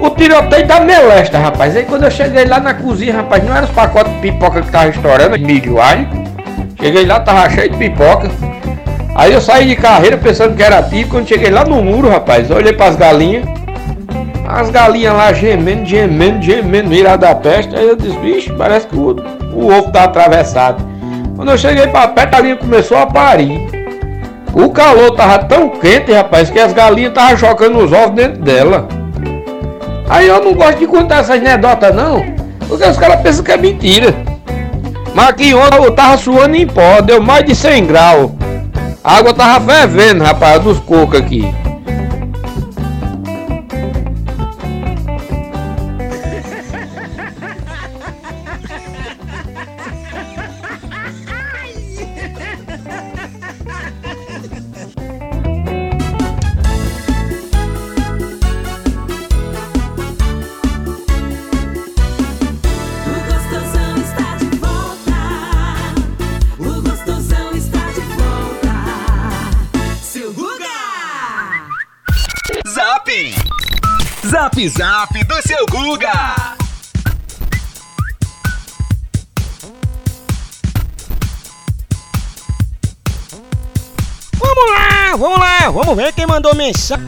O 0.00 0.10
tiroteio 0.10 0.66
da 0.66 0.80
melesta, 0.80 1.38
rapaz. 1.38 1.74
Aí 1.74 1.84
quando 1.84 2.04
eu 2.04 2.10
cheguei 2.10 2.44
lá 2.44 2.60
na 2.60 2.74
cozinha, 2.74 3.14
rapaz, 3.14 3.42
não 3.42 3.56
eram 3.56 3.66
os 3.66 3.72
pacotes 3.72 4.12
de 4.12 4.18
pipoca 4.20 4.60
que 4.60 4.70
tava 4.70 4.88
estourando, 4.88 5.38
milho, 5.38 5.80
alho. 5.80 6.06
Cheguei 6.78 7.06
lá, 7.06 7.20
tava 7.20 7.48
cheio 7.48 7.70
de 7.70 7.78
pipoca. 7.78 8.30
Aí 9.14 9.32
eu 9.32 9.40
saí 9.40 9.66
de 9.66 9.76
carreira 9.76 10.18
pensando 10.18 10.54
que 10.54 10.62
era 10.62 10.82
tiro. 10.82 11.08
Quando 11.08 11.26
cheguei 11.26 11.48
lá 11.48 11.64
no 11.64 11.82
muro, 11.82 12.10
rapaz, 12.10 12.50
olhei 12.50 12.74
pras 12.74 12.96
galinhas. 12.96 13.46
As 14.46 14.70
galinhas 14.70 15.14
lá 15.14 15.32
gemendo, 15.32 15.86
gemendo, 15.86 16.42
gemendo, 16.42 16.88
virada 16.88 17.28
da 17.28 17.34
peste. 17.34 17.74
Aí 17.74 17.88
eu 17.88 17.96
disse, 17.96 18.16
vixe, 18.18 18.52
parece 18.52 18.86
que 18.86 18.96
o, 18.96 19.16
o 19.54 19.72
ovo 19.72 19.90
tá 19.90 20.04
atravessado. 20.04 20.84
Quando 21.34 21.50
eu 21.50 21.58
cheguei 21.58 21.86
pra 21.86 22.08
perto, 22.08 22.34
a 22.34 22.36
galinha 22.36 22.56
começou 22.56 22.98
a 22.98 23.06
parir. 23.06 23.60
O 24.52 24.70
calor 24.70 25.10
tava 25.12 25.38
tão 25.40 25.68
quente, 25.68 26.12
rapaz, 26.12 26.48
que 26.50 26.60
as 26.60 26.72
galinhas 26.72 27.10
estavam 27.10 27.36
jogando 27.36 27.78
os 27.78 27.92
ovos 27.92 28.14
dentro 28.14 28.40
dela. 28.40 28.86
Aí 30.08 30.28
eu 30.28 30.44
não 30.44 30.52
gosto 30.52 30.78
de 30.78 30.86
contar 30.86 31.20
essas 31.20 31.38
anedotas 31.38 31.94
não, 31.94 32.24
porque 32.68 32.84
os 32.84 32.96
caras 32.96 33.20
pensam 33.20 33.42
que 33.42 33.50
é 33.50 33.56
mentira. 33.56 34.14
Mas 35.14 35.28
aqui 35.28 35.54
ontem 35.54 35.78
eu 35.82 35.90
tava 35.90 36.16
suando 36.16 36.54
em 36.54 36.66
pó, 36.66 37.00
deu 37.00 37.20
mais 37.20 37.44
de 37.44 37.54
100 37.54 37.86
graus. 37.86 38.30
A 39.02 39.18
água 39.18 39.32
tava 39.32 39.72
fervendo, 39.72 40.22
rapaz, 40.22 40.62
dos 40.62 40.78
cocos 40.80 41.18
aqui. 41.18 41.52
Zap 74.34 74.68
Zap 74.68 75.24
do 75.26 75.42
seu 75.42 75.64
Guga! 75.70 76.10
Vamos 84.36 84.70
lá, 84.72 85.16
vamos 85.16 85.38
lá, 85.38 85.70
vamos 85.70 85.96
ver 85.96 86.12
quem 86.14 86.26
mandou 86.26 86.52
mensagem. 86.52 87.06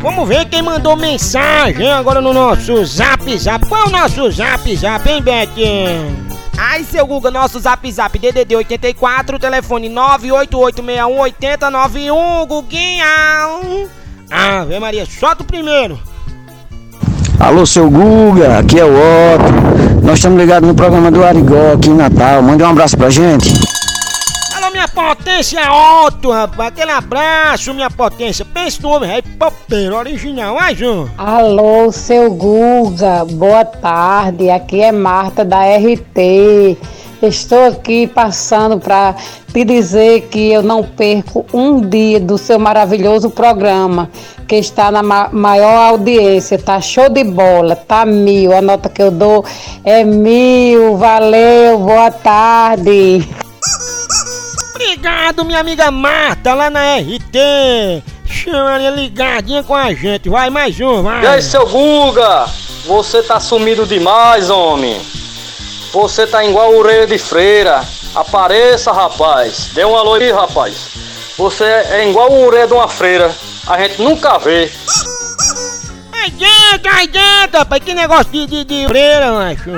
Vamos 0.00 0.28
ver 0.28 0.46
quem 0.46 0.62
mandou 0.62 0.96
mensagem 0.96 1.92
agora 1.92 2.20
no 2.20 2.32
nosso 2.32 2.84
Zap 2.84 3.38
Zap. 3.38 3.64
Qual 3.68 3.84
é 3.84 3.86
o 3.86 3.90
nosso 3.90 4.32
Zap 4.32 4.76
Zap, 4.76 5.08
hein, 5.08 5.22
Betinho? 5.22 6.25
Ai, 6.58 6.84
seu 6.84 7.06
Google, 7.06 7.30
nosso 7.30 7.60
Zap 7.60 7.92
Zap 7.92 8.18
DDD 8.18 8.56
84, 8.56 9.38
telefone 9.38 9.90
988618091, 9.90 12.46
Guguinha. 12.46 13.04
Ave 14.30 14.80
Maria, 14.80 15.04
solta 15.04 15.42
o 15.42 15.46
primeiro. 15.46 16.00
Alô, 17.38 17.66
seu 17.66 17.90
Guga, 17.90 18.58
aqui 18.58 18.80
é 18.80 18.84
o 18.84 18.88
Otto. 18.88 19.52
Nós 20.02 20.14
estamos 20.14 20.40
ligados 20.40 20.66
no 20.66 20.74
programa 20.74 21.10
do 21.10 21.22
Arigó 21.22 21.74
aqui 21.74 21.90
em 21.90 21.94
Natal. 21.94 22.40
Mande 22.40 22.62
um 22.62 22.70
abraço 22.70 22.96
pra 22.96 23.10
gente. 23.10 23.52
Minha 24.76 24.88
potência 24.88 25.62
Otto, 25.72 26.30
rapaz. 26.30 26.68
Aquele 26.68 26.90
abraço, 26.90 27.72
minha 27.72 27.90
potência. 27.90 28.44
Pensa 28.44 28.78
no 28.82 28.90
homem, 28.90 29.10
é 29.10 29.22
popeiro 29.22 29.96
original. 29.96 30.56
Mais 30.56 30.78
um. 30.82 31.08
Alô, 31.16 31.90
seu 31.90 32.30
Guga, 32.30 33.24
boa 33.24 33.64
tarde. 33.64 34.50
Aqui 34.50 34.82
é 34.82 34.92
Marta 34.92 35.46
da 35.46 35.60
RT. 35.62 36.76
Estou 37.22 37.68
aqui 37.68 38.06
passando 38.06 38.78
para 38.78 39.14
te 39.50 39.64
dizer 39.64 40.28
que 40.28 40.52
eu 40.52 40.62
não 40.62 40.84
perco 40.84 41.46
um 41.54 41.80
dia 41.80 42.20
do 42.20 42.36
seu 42.36 42.58
maravilhoso 42.58 43.30
programa, 43.30 44.10
que 44.46 44.56
está 44.56 44.90
na 44.90 45.02
ma 45.02 45.30
maior 45.32 45.88
audiência. 45.88 46.58
Tá 46.58 46.82
show 46.82 47.08
de 47.08 47.24
bola, 47.24 47.74
tá 47.76 48.04
mil. 48.04 48.54
A 48.54 48.60
nota 48.60 48.90
que 48.90 49.02
eu 49.02 49.10
dou 49.10 49.42
é 49.82 50.04
mil. 50.04 50.98
Valeu, 50.98 51.78
boa 51.78 52.10
tarde. 52.10 53.26
Obrigado, 55.06 55.44
minha 55.44 55.60
amiga 55.60 55.88
Marta, 55.88 56.52
lá 56.52 56.68
na 56.68 56.96
RT. 56.96 58.02
Chama 58.26 58.74
ela 58.74 58.90
ligadinha 58.90 59.62
com 59.62 59.72
a 59.72 59.94
gente. 59.94 60.28
Vai 60.28 60.50
mais 60.50 60.80
um, 60.80 61.00
vai. 61.00 61.22
E 61.22 61.26
aí, 61.28 61.40
seu 61.40 61.64
Guga? 61.64 62.46
Você 62.86 63.22
tá 63.22 63.38
sumido 63.38 63.86
demais, 63.86 64.50
homem. 64.50 65.00
Você 65.92 66.26
tá 66.26 66.44
igual 66.44 66.72
o 66.72 66.78
Ureia 66.80 67.06
de 67.06 67.18
Freira. 67.18 67.84
Apareça, 68.16 68.90
rapaz. 68.90 69.70
Dê 69.74 69.84
um 69.84 69.94
alô 69.94 70.14
aí, 70.14 70.32
rapaz. 70.32 70.74
Você 71.38 71.62
é 71.62 72.08
igual 72.08 72.32
o 72.32 72.44
ureia 72.44 72.66
de 72.66 72.72
uma 72.72 72.88
freira. 72.88 73.32
A 73.68 73.78
gente 73.78 74.02
nunca 74.02 74.38
vê. 74.38 74.68
Ai 76.12 76.30
dentro, 76.30 76.92
ai 76.92 77.06
dentro, 77.06 77.58
rapaz. 77.60 77.80
Que 77.84 77.94
negócio 77.94 78.32
de, 78.32 78.46
de, 78.48 78.64
de 78.64 78.88
freira, 78.88 79.30
macho. 79.30 79.70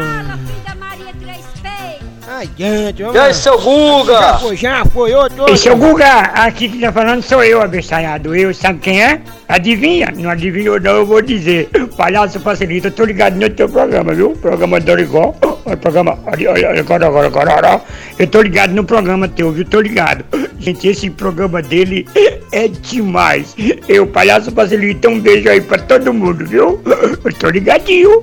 Dentro, 2.46 3.12
vamos 3.12 3.20
E 3.20 3.34
seu 3.34 3.58
Guga? 3.58 4.12
Já 4.12 4.38
foi, 4.38 4.56
já 4.56 4.84
foi, 4.84 5.14
outro. 5.14 5.48
Ei, 5.48 5.56
seu 5.56 5.76
Guga, 5.76 6.20
aqui 6.34 6.68
que 6.68 6.78
tá 6.78 6.92
falando 6.92 7.22
sou 7.22 7.42
eu, 7.42 7.60
abestalhado. 7.60 8.34
Eu, 8.34 8.54
sabe 8.54 8.78
quem 8.78 9.02
é? 9.02 9.20
Adivinha? 9.48 10.12
Não 10.16 10.30
adivinhou 10.30 10.78
não, 10.80 10.96
eu 10.96 11.06
vou 11.06 11.20
dizer. 11.20 11.68
Palhaço 11.96 12.38
Facilita, 12.38 12.88
eu 12.88 12.92
tô 12.92 13.04
ligado 13.04 13.34
no 13.36 13.50
teu 13.50 13.68
programa, 13.68 14.14
viu? 14.14 14.30
Programa 14.32 14.78
Dorigó. 14.78 15.34
O 15.64 15.76
programa... 15.76 16.18
Olha, 16.26 16.50
olha, 16.50 16.68
olha, 16.68 16.80
agora, 16.80 17.06
agora, 17.06 17.26
agora, 17.26 17.52
agora. 17.52 17.82
Eu 18.18 18.26
tô 18.26 18.40
ligado 18.42 18.72
no 18.72 18.84
programa 18.84 19.28
teu, 19.28 19.50
viu? 19.50 19.64
Tô 19.64 19.80
ligado. 19.80 20.24
Gente, 20.58 20.88
esse 20.88 21.10
programa 21.10 21.60
dele 21.60 22.06
é 22.52 22.68
demais. 22.68 23.54
Eu, 23.88 24.06
Palhaço 24.06 24.50
Facilita, 24.52 25.08
um 25.08 25.20
beijo 25.20 25.48
aí 25.48 25.60
pra 25.60 25.78
todo 25.78 26.12
mundo, 26.12 26.46
viu? 26.46 26.80
Eu 27.24 27.32
tô 27.34 27.48
ligadinho. 27.48 28.22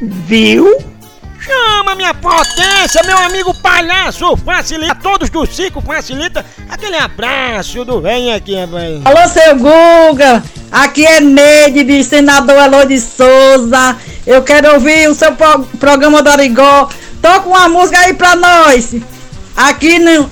Viu? 0.00 0.76
Chama 1.46 1.94
minha 1.94 2.12
potência, 2.12 3.02
meu 3.04 3.16
amigo 3.18 3.54
palhaço 3.54 4.36
facilita, 4.38 4.96
todos 4.96 5.30
do 5.30 5.46
Cico 5.46 5.80
facilita. 5.80 6.44
Aquele 6.68 6.96
abraço 6.96 7.84
do 7.84 8.00
velho 8.00 8.34
aqui, 8.34 8.56
rapaz. 8.56 9.00
Alô, 9.04 9.28
seu 9.28 9.56
Guga! 9.56 10.42
Aqui 10.72 11.06
é 11.06 11.20
Neide, 11.20 11.84
de 11.84 12.02
senador 12.02 12.56
Elô 12.56 12.84
de 12.84 12.98
Souza. 13.00 13.96
Eu 14.26 14.42
quero 14.42 14.74
ouvir 14.74 15.08
o 15.08 15.14
seu 15.14 15.32
pro- 15.36 15.62
programa 15.78 16.20
do 16.20 16.30
Arigó. 16.30 16.88
Toca 17.22 17.48
uma 17.48 17.68
música 17.68 17.98
aí 18.00 18.12
pra 18.14 18.34
nós. 18.34 18.94
Aqui 19.56 20.00
no 20.00 20.28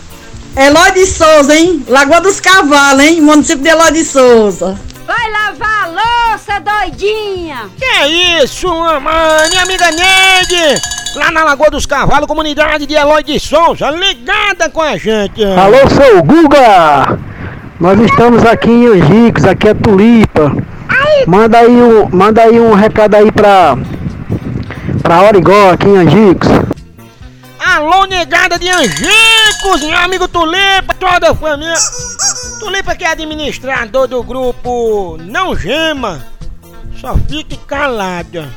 Elô 0.56 0.90
de 0.94 1.06
Souza, 1.06 1.54
hein? 1.54 1.84
Lagoa 1.88 2.20
dos 2.20 2.40
Cavalos, 2.40 3.04
hein? 3.04 3.20
Município 3.20 3.62
de 3.62 3.68
Elô 3.68 3.88
de 3.92 4.04
Souza. 4.04 4.76
Vai 5.16 5.30
lavar 5.30 5.84
a 5.84 6.32
louça, 6.32 6.60
doidinha! 6.60 7.70
Que 7.78 8.06
isso, 8.42 8.66
mamãe, 8.68 9.48
minha 9.48 9.62
amiga 9.62 9.86
Neide, 9.92 10.82
lá 11.14 11.30
na 11.30 11.44
Lagoa 11.44 11.70
dos 11.70 11.86
Cavalos, 11.86 12.26
comunidade 12.26 12.84
de 12.84 12.94
Eloy 12.94 13.22
de 13.22 13.38
Souza, 13.38 13.90
ligada 13.90 14.68
com 14.68 14.82
a 14.82 14.96
gente. 14.96 15.40
Alô, 15.44 15.88
seu 15.88 16.20
Guga! 16.20 17.16
Nós 17.78 18.00
estamos 18.00 18.44
aqui 18.44 18.68
em 18.68 18.86
Angicos, 18.88 19.44
aqui 19.44 19.68
é 19.68 19.74
Tulipa. 19.74 20.52
Manda 21.28 21.58
aí 21.58 21.70
um, 21.70 22.08
manda 22.10 22.42
aí 22.42 22.58
um 22.58 22.74
recado 22.74 23.14
aí 23.14 23.30
pra, 23.30 23.76
pra 25.00 25.22
Origó, 25.22 25.70
aqui 25.70 25.86
em 25.86 25.96
Angicos. 25.96 26.48
Alô, 27.64 28.04
negada 28.06 28.58
de 28.58 28.68
Angicos, 28.68 29.80
meu 29.80 29.96
amigo 29.96 30.26
Tulipa, 30.26 30.92
toda 30.98 31.30
a 31.30 31.34
família. 31.36 31.74
Tulipa 32.58 32.94
que 32.94 33.04
é 33.04 33.08
administrador 33.08 34.06
do 34.06 34.22
grupo 34.22 35.16
Não 35.20 35.56
Gema, 35.56 36.24
só 37.00 37.16
fique 37.28 37.56
calada. 37.56 38.48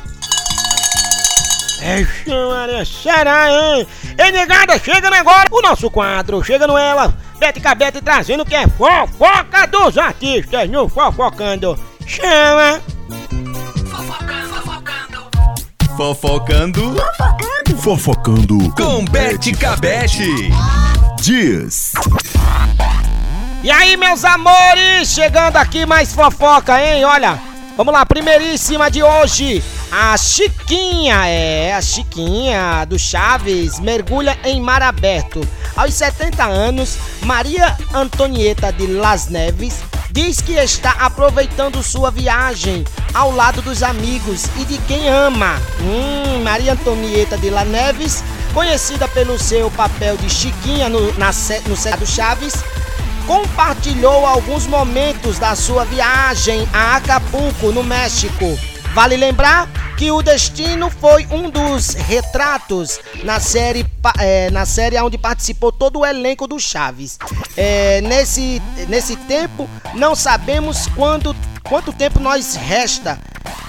É, 1.82 2.06
Maria, 2.50 2.84
será, 2.86 3.52
hein? 3.52 3.88
Ei, 4.18 4.32
negada, 4.32 4.80
chega 4.80 5.16
agora 5.16 5.48
o 5.52 5.62
nosso 5.62 5.92
quadro, 5.92 6.44
chega 6.44 6.66
no 6.66 6.78
ela, 6.78 7.14
Bete 7.40 7.60
Cabete 7.60 8.02
trazendo 8.02 8.42
o 8.42 8.46
que 8.46 8.56
é 8.56 8.68
fofoca 8.68 9.68
dos 9.68 9.98
artistas 9.98 10.70
no 10.70 10.90
Fofocando. 10.90 11.78
Chama! 12.06 12.82
Fofocando. 15.96 16.96
Fofocando. 17.80 18.74
Com 18.76 19.06
Bete 19.06 19.52
Cabete. 19.52 20.52
Diz. 21.22 21.94
E 23.64 23.72
aí, 23.72 23.98
meus 23.98 24.24
amores, 24.24 25.10
chegando 25.10 25.58
aqui 25.58 25.84
mais 25.84 26.14
fofoca, 26.14 26.80
hein? 26.80 27.04
Olha, 27.04 27.40
vamos 27.76 27.92
lá, 27.92 28.06
primeiríssima 28.06 28.90
de 28.90 29.02
hoje. 29.02 29.64
A 29.92 30.16
Chiquinha, 30.16 31.26
é, 31.26 31.74
a 31.74 31.82
Chiquinha 31.82 32.86
do 32.86 33.00
Chaves 33.00 33.80
mergulha 33.80 34.38
em 34.44 34.62
mar 34.62 34.84
aberto. 34.84 35.42
Aos 35.76 35.96
70 35.96 36.44
anos, 36.44 36.98
Maria 37.24 37.76
Antonieta 37.94 38.72
de 38.72 38.86
Las 38.86 39.28
Neves 39.28 39.82
diz 40.12 40.40
que 40.40 40.54
está 40.54 40.92
aproveitando 40.92 41.82
sua 41.82 42.12
viagem 42.12 42.86
ao 43.14 43.32
lado 43.32 43.62
dos 43.62 43.82
amigos 43.82 44.46
e 44.58 44.66
de 44.66 44.78
quem 44.80 45.10
ama. 45.10 45.60
Hum, 45.82 46.44
Maria 46.44 46.74
Antonieta 46.74 47.38
de 47.38 47.50
Las 47.50 47.68
Neves, 47.68 48.24
conhecida 48.54 49.08
pelo 49.08 49.40
seu 49.40 49.72
papel 49.72 50.16
de 50.18 50.30
Chiquinha 50.30 50.90
no, 50.90 51.12
na, 51.14 51.32
no 51.68 51.98
do 51.98 52.06
Chaves, 52.06 52.54
compartilhou 53.28 54.26
alguns 54.26 54.66
momentos 54.66 55.38
da 55.38 55.54
sua 55.54 55.84
viagem 55.84 56.68
a 56.72 56.96
Acapulco, 56.96 57.74
no 57.74 57.84
México. 57.84 58.58
Vale 58.94 59.18
lembrar 59.18 59.70
que 59.98 60.10
o 60.10 60.24
destino 60.24 60.90
foi 60.90 61.28
um 61.30 61.50
dos 61.50 61.94
retratos 61.94 63.00
na 63.24 63.40
série, 63.40 63.86
é, 64.18 64.50
na 64.50 64.66
série 64.66 65.00
onde 65.02 65.18
participou 65.18 65.72
todo 65.72 66.00
o 66.00 66.06
elenco 66.06 66.48
do 66.48 66.58
Chaves. 66.58 67.20
É, 67.56 68.00
nesse, 68.02 68.62
nesse 68.88 69.16
tempo, 69.18 69.70
não 69.94 70.16
sabemos 70.16 70.88
quando, 70.96 71.36
quanto 71.64 71.92
tempo 71.92 72.20
nós 72.20 72.56
resta 72.56 73.20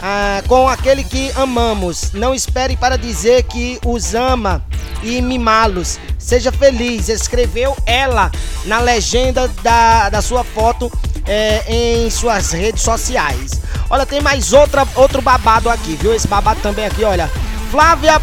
ah, 0.02 0.42
com 0.46 0.68
aquele 0.68 1.04
que 1.04 1.30
amamos. 1.36 2.12
Não 2.12 2.34
espere 2.34 2.76
para 2.76 2.96
dizer 2.96 3.44
que 3.44 3.78
os 3.84 4.14
ama 4.14 4.62
e 5.02 5.20
mimá-los. 5.22 5.98
Seja 6.18 6.52
feliz, 6.52 7.08
escreveu 7.08 7.76
ela 7.86 8.30
na 8.64 8.80
legenda 8.80 9.48
da, 9.62 10.08
da 10.08 10.20
sua 10.22 10.44
foto 10.44 10.90
é, 11.26 11.64
em 11.66 12.10
suas 12.10 12.52
redes 12.52 12.82
sociais. 12.82 13.60
Olha, 13.90 14.04
tem 14.04 14.20
mais 14.20 14.52
outra, 14.52 14.86
outro 14.96 15.22
babado 15.22 15.70
aqui, 15.70 15.96
viu? 15.96 16.14
Esse 16.14 16.28
babado 16.28 16.60
também 16.60 16.84
aqui, 16.86 17.04
olha. 17.04 17.30
Flávia. 17.70 18.20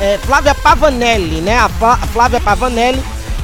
É, 0.00 0.18
Flávia 0.24 0.54
Pavanelli, 0.54 1.42
né? 1.42 1.58
A 1.58 1.68
Flá- 1.68 1.98
Flávia 2.12 2.40
Pavanelli 2.40 3.02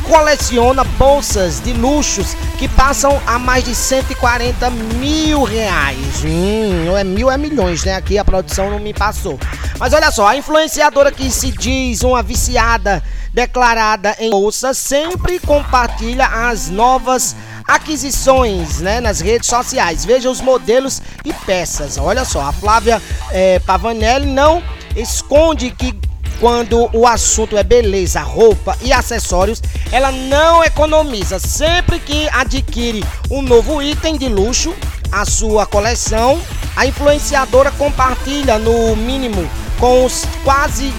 coleciona 0.08 0.84
bolsas 0.84 1.60
de 1.60 1.72
luxos 1.72 2.34
que 2.58 2.68
passam 2.68 3.20
a 3.26 3.38
mais 3.38 3.64
de 3.64 3.74
140 3.74 4.70
mil 4.70 5.42
reais. 5.42 6.24
Hum, 6.24 6.96
é 6.96 7.04
mil, 7.04 7.30
é 7.30 7.36
milhões, 7.36 7.84
né? 7.84 7.94
Aqui 7.94 8.18
a 8.18 8.24
produção 8.24 8.70
não 8.70 8.78
me 8.78 8.94
passou. 8.94 9.38
Mas 9.78 9.92
olha 9.92 10.10
só, 10.10 10.26
a 10.28 10.36
influenciadora 10.36 11.12
que 11.12 11.30
se 11.30 11.50
diz 11.50 12.02
uma 12.02 12.22
viciada 12.22 13.02
declarada 13.32 14.16
em 14.18 14.30
bolsa 14.30 14.72
sempre 14.72 15.38
compartilha 15.38 16.26
as 16.26 16.70
novas 16.70 17.36
aquisições 17.66 18.80
né, 18.80 19.00
nas 19.00 19.20
redes 19.20 19.48
sociais. 19.48 20.04
Veja 20.04 20.30
os 20.30 20.40
modelos 20.40 21.02
e 21.24 21.32
peças. 21.32 21.98
Olha 21.98 22.24
só, 22.24 22.42
a 22.42 22.52
Flávia 22.52 23.02
é, 23.30 23.58
Pavanelli 23.58 24.26
não 24.26 24.62
esconde 24.94 25.70
que 25.70 25.92
quando 26.40 26.90
o 26.92 27.06
assunto 27.06 27.56
é 27.56 27.62
beleza, 27.62 28.20
roupa 28.20 28.76
e 28.82 28.92
acessórios, 28.92 29.62
ela 29.90 30.12
não 30.12 30.62
economiza. 30.62 31.38
Sempre 31.38 31.98
que 31.98 32.28
adquire 32.30 33.04
um 33.30 33.42
novo 33.42 33.82
item 33.82 34.16
de 34.16 34.28
luxo, 34.28 34.74
a 35.10 35.24
sua 35.24 35.66
coleção, 35.66 36.40
a 36.74 36.86
influenciadora 36.86 37.70
compartilha 37.72 38.58
no 38.58 38.94
mínimo 38.96 39.48
com 39.78 40.04
os 40.04 40.24
quase 40.44 40.92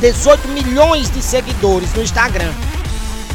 18 0.00 0.48
milhões 0.48 1.10
de 1.10 1.22
seguidores 1.22 1.92
no 1.94 2.02
Instagram. 2.02 2.52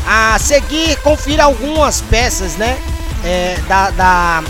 A 0.05 0.37
seguir, 0.39 0.95
confira 1.01 1.43
algumas 1.45 2.01
peças, 2.01 2.55
né? 2.55 2.77
É, 3.25 3.57
da, 3.67 3.89
da 3.89 4.43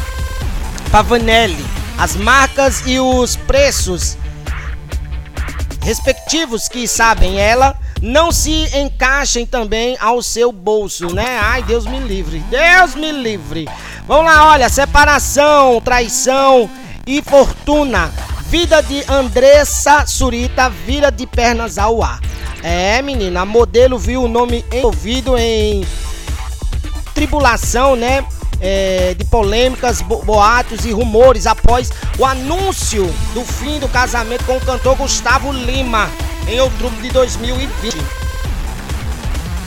Pavanelli, 0.91 1.65
as 1.97 2.15
marcas 2.15 2.83
e 2.85 2.99
os 2.99 3.35
preços 3.35 4.17
respectivos 5.87 6.67
que 6.67 6.85
sabem 6.85 7.39
ela 7.39 7.73
não 8.01 8.29
se 8.29 8.51
encaixem 8.77 9.45
também 9.45 9.95
ao 10.01 10.21
seu 10.21 10.51
bolso, 10.51 11.15
né? 11.15 11.39
Ai, 11.41 11.63
Deus 11.63 11.85
me 11.85 11.97
livre. 11.97 12.43
Deus 12.49 12.93
me 12.93 13.09
livre. 13.09 13.69
Vamos 14.05 14.25
lá, 14.25 14.49
olha, 14.49 14.67
separação, 14.67 15.79
traição 15.79 16.69
e 17.07 17.21
fortuna. 17.21 18.11
Vida 18.49 18.83
de 18.83 19.01
Andressa 19.09 20.05
Surita 20.05 20.69
vira 20.69 21.09
de 21.09 21.25
pernas 21.25 21.77
ao 21.77 22.03
ar. 22.03 22.19
É, 22.61 23.01
menina, 23.01 23.43
a 23.43 23.45
modelo 23.45 23.97
viu 23.97 24.23
o 24.23 24.27
nome 24.27 24.65
envolvido 24.73 25.37
em 25.37 25.87
tribulação, 27.13 27.95
né? 27.95 28.25
É, 28.59 29.13
de 29.13 29.25
polêmicas, 29.25 30.01
boatos 30.01 30.85
e 30.85 30.91
rumores 30.91 31.45
após 31.45 31.91
o 32.17 32.25
anúncio 32.25 33.05
do 33.33 33.43
fim 33.43 33.79
do 33.79 33.87
casamento 33.87 34.43
com 34.45 34.57
o 34.57 34.61
cantor 34.61 34.95
Gustavo 34.95 35.51
Lima 35.51 36.09
em 36.47 36.59
outubro 36.59 37.01
de 37.01 37.09
2020. 37.09 37.97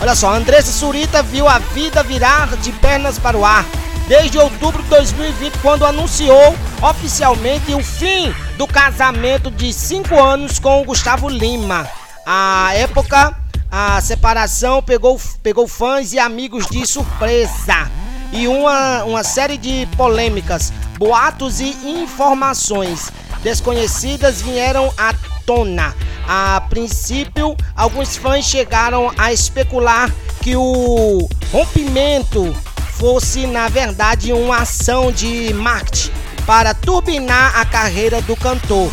Olha 0.01 0.15
só, 0.15 0.35
Andressa 0.35 0.73
Surita 0.73 1.23
viu 1.23 1.47
a 1.47 1.59
vida 1.59 2.03
virar 2.03 2.57
de 2.57 2.73
pernas 2.73 3.19
para 3.19 3.37
o 3.37 3.45
ar 3.45 3.67
desde 4.09 4.39
outubro 4.39 4.83
de 4.83 4.89
2020, 4.89 5.59
quando 5.59 5.85
anunciou 5.87 6.57
oficialmente 6.83 7.73
o 7.75 7.85
fim 7.85 8.35
do 8.57 8.67
casamento 8.67 9.51
de 9.51 9.73
cinco 9.73 10.19
anos 10.21 10.59
com 10.59 10.81
o 10.81 10.85
Gustavo 10.85 11.29
Lima. 11.29 11.89
A 12.27 12.71
época, 12.75 13.37
a 13.71 14.01
separação 14.01 14.83
pegou, 14.83 15.21
pegou 15.43 15.69
fãs 15.69 16.13
e 16.13 16.19
amigos 16.19 16.67
de 16.67 16.85
surpresa 16.87 17.89
e 18.33 18.47
uma, 18.47 19.05
uma 19.05 19.25
série 19.25 19.57
de 19.57 19.87
polêmicas, 19.97 20.73
boatos 20.99 21.61
e 21.61 21.77
informações 21.85 23.11
desconhecidas 23.43 24.41
vieram 24.41 24.93
à 24.97 25.15
tona. 25.45 25.95
A 26.29 26.61
princípio, 26.69 27.57
alguns 27.75 28.17
fãs 28.17 28.45
chegaram 28.45 29.11
a 29.19 29.33
especular 29.33 30.11
que 30.41 30.55
o 30.55 31.29
rompimento 31.51 32.55
fosse, 32.99 33.47
na 33.47 33.69
verdade, 33.69 34.33
uma 34.33 34.59
ação 34.59 35.11
de 35.11 35.53
marketing 35.55 36.13
para 36.47 36.75
turbinar 36.75 37.59
a 37.59 37.65
carreira 37.65 38.21
do 38.23 38.37
cantor. 38.37 38.91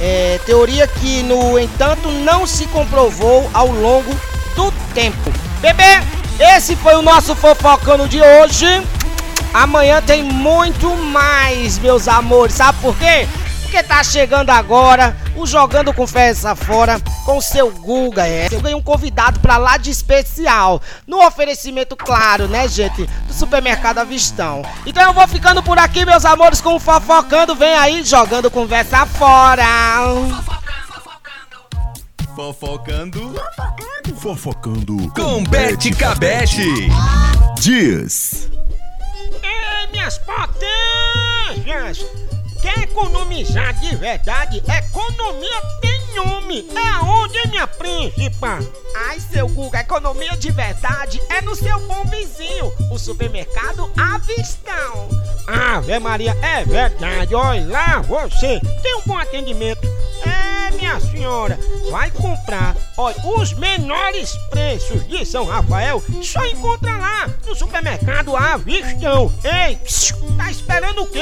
É, 0.00 0.40
teoria 0.44 0.88
que, 0.88 1.22
no 1.22 1.58
entanto, 1.58 2.10
não 2.10 2.46
se 2.46 2.66
comprovou 2.68 3.48
ao 3.54 3.68
longo 3.68 4.10
do 4.56 4.72
tempo. 4.94 5.30
Bebê, 5.60 6.02
esse 6.38 6.76
foi 6.76 6.94
o 6.94 7.02
nosso 7.02 7.34
fofocando 7.34 8.08
de 8.08 8.20
hoje. 8.20 8.66
Amanhã 9.52 10.00
tem 10.00 10.22
muito 10.22 10.88
mais, 10.96 11.78
meus 11.78 12.08
amores. 12.08 12.54
Sabe 12.54 12.78
por 12.80 12.96
quê? 12.96 13.28
Porque 13.62 13.82
tá 13.82 14.02
chegando 14.02 14.50
agora 14.50 15.16
o 15.34 15.46
Jogando 15.46 15.94
com 15.94 16.06
Festa 16.06 16.54
Fora 16.54 17.00
com 17.24 17.40
seu 17.40 17.70
Guga. 17.70 18.26
É. 18.26 18.48
Eu 18.50 18.60
ganhei 18.60 18.76
um 18.76 18.82
convidado 18.82 19.40
pra 19.40 19.56
lá 19.56 19.76
de 19.76 19.90
especial. 19.90 20.80
No 21.06 21.24
oferecimento, 21.26 21.96
claro, 21.96 22.48
né, 22.48 22.68
gente? 22.68 23.06
Do 23.26 23.32
supermercado 23.32 23.98
Avistão. 23.98 24.62
Então 24.84 25.02
eu 25.02 25.12
vou 25.12 25.26
ficando 25.26 25.62
por 25.62 25.78
aqui, 25.78 26.04
meus 26.04 26.24
amores, 26.24 26.60
com 26.60 26.74
o 26.74 26.80
Fofocando. 26.80 27.54
Vem 27.54 27.74
aí, 27.74 28.04
Jogando 28.04 28.50
Conversa 28.50 29.06
Fora. 29.06 29.64
Fofocando. 32.34 33.34
Fofocando. 33.34 34.16
Fofocando. 34.16 35.12
Com 35.14 35.44
Bete 35.44 35.94
Cabete. 35.94 36.88
Diz. 37.60 38.50
Ei, 39.42 39.92
minhas 39.92 40.18
potências! 40.18 42.06
Quer 42.62 42.84
economizar 42.84 43.74
de 43.80 43.96
verdade? 43.96 44.62
Economia 44.66 45.60
tem 45.80 46.00
nome. 46.14 46.66
É 46.74 47.04
onde, 47.04 47.48
minha 47.48 47.66
príncipa? 47.66 48.58
Ai, 49.08 49.18
seu 49.20 49.48
Google, 49.48 49.80
economia 49.80 50.36
de 50.36 50.50
verdade 50.50 51.20
é 51.28 51.40
no 51.40 51.54
seu 51.56 51.80
bom 51.80 52.04
vizinho, 52.04 52.72
o 52.90 52.98
supermercado 52.98 53.90
Avistão. 53.96 55.08
Ave 55.46 55.98
Maria, 55.98 56.36
é 56.40 56.64
verdade. 56.64 57.34
Olha 57.34 57.66
lá, 57.66 58.00
você 58.00 58.60
tem 58.82 58.94
um 58.96 59.02
bom 59.06 59.18
atendimento. 59.18 59.86
É, 60.24 60.70
minha 60.76 61.00
senhora, 61.00 61.58
vai 61.90 62.10
comprar, 62.10 62.76
olha, 62.96 63.16
os 63.36 63.52
menores 63.54 64.36
preços 64.50 65.06
de 65.08 65.24
São 65.24 65.44
Rafael 65.44 66.02
só 66.22 66.44
encontra 66.46 66.96
lá 66.96 67.28
no 67.46 67.56
supermercado 67.56 68.36
Avistão. 68.36 69.32
Ei, 69.42 69.78
tá 70.36 70.50
esperando 70.50 71.02
o 71.02 71.06
quê? 71.06 71.20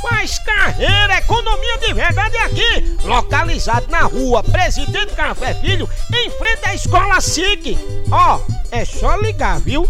Faz 0.00 0.38
carreira, 0.76 1.18
economia 1.18 1.78
de 1.78 1.94
verdade 1.94 2.36
aqui, 2.38 2.96
localizado 3.04 3.86
na 3.90 4.02
rua 4.02 4.42
Presidente 4.42 5.14
Café 5.14 5.54
Filho, 5.54 5.88
em 6.12 6.28
frente 6.30 6.64
à 6.64 6.74
escola 6.74 7.20
SIC. 7.20 7.78
Ó, 8.10 8.40
é 8.70 8.84
só 8.84 9.14
ligar, 9.16 9.60
viu? 9.60 9.88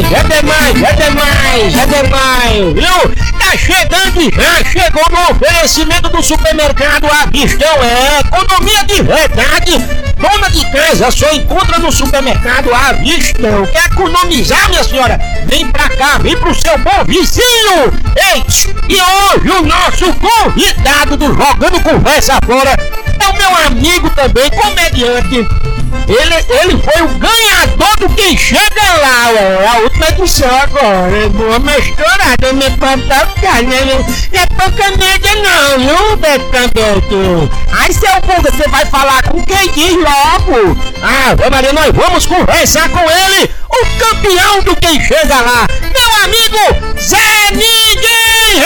É 0.00 0.40
demais, 0.40 0.82
é 0.82 0.92
demais, 0.94 1.76
é 1.76 1.86
demais, 1.86 2.74
viu? 2.74 3.38
Tá 3.38 3.56
chegando 3.56 4.00
já 4.34 4.64
chegou 4.64 5.04
no 5.10 5.30
oferecimento 5.30 6.08
do 6.08 6.22
supermercado 6.22 7.06
Avistão, 7.06 7.68
é 7.82 8.20
economia 8.20 8.84
de 8.84 9.02
verdade. 9.02 9.78
Dona 10.16 10.50
de 10.50 10.70
casa 10.70 11.10
só 11.10 11.30
encontra 11.32 11.78
no 11.78 11.92
supermercado 11.92 12.72
Avistão. 12.74 13.66
Quer 13.66 13.86
economizar, 13.86 14.68
minha 14.68 14.84
senhora? 14.84 15.18
Vem 15.46 15.66
pra 15.68 15.88
cá, 15.90 16.18
vem 16.18 16.36
pro 16.36 16.54
seu 16.54 16.76
bom 16.78 17.04
vizinho. 17.06 17.92
Ei, 18.16 18.42
e 18.88 19.00
hoje 19.00 19.50
o 19.50 19.66
nosso 19.66 20.12
convidado 20.14 21.16
do 21.16 21.26
Jogando 21.26 21.82
Conversa 21.82 22.38
Fora 22.44 22.76
é 23.18 23.28
o 23.28 23.36
meu 23.36 23.66
amigo 23.66 24.10
também, 24.10 24.50
comediante 24.50 25.69
ele, 26.08 26.34
ele 26.60 26.82
foi 26.82 27.02
o 27.02 27.08
ganhador 27.18 27.96
do 27.98 28.08
Quem 28.10 28.36
Chega 28.36 28.82
Lá, 29.00 29.30
ué. 29.30 29.66
A 29.68 29.78
última 29.80 30.08
edição 30.08 30.56
agora. 30.56 31.56
Uma 31.56 31.78
estourada, 31.78 32.52
me 32.52 32.70
contar 32.76 33.26
o. 33.34 34.04
Não 34.32 34.40
é 34.40 34.46
pouca 34.46 34.96
média 34.96 35.30
não, 35.36 35.78
viu, 35.78 36.16
Beto 36.16 37.50
Aí, 37.72 37.92
seu 37.92 38.20
Buga, 38.22 38.50
você 38.50 38.68
vai 38.68 38.84
falar 38.86 39.22
com 39.24 39.42
quem 39.44 39.70
diz 39.72 39.94
logo. 39.94 40.76
Ah, 41.02 41.50
Maria, 41.50 41.72
nós 41.72 41.92
vamos 41.94 42.26
conversar 42.26 42.88
com 42.90 43.00
ele, 43.00 43.50
o 43.68 43.86
campeão 43.98 44.62
do 44.62 44.76
Quem 44.76 45.00
Chega 45.00 45.40
Lá. 45.40 45.66
Meu 45.80 46.24
amigo 46.24 46.98
Zé 47.00 47.50
Ninguém. 47.52 48.59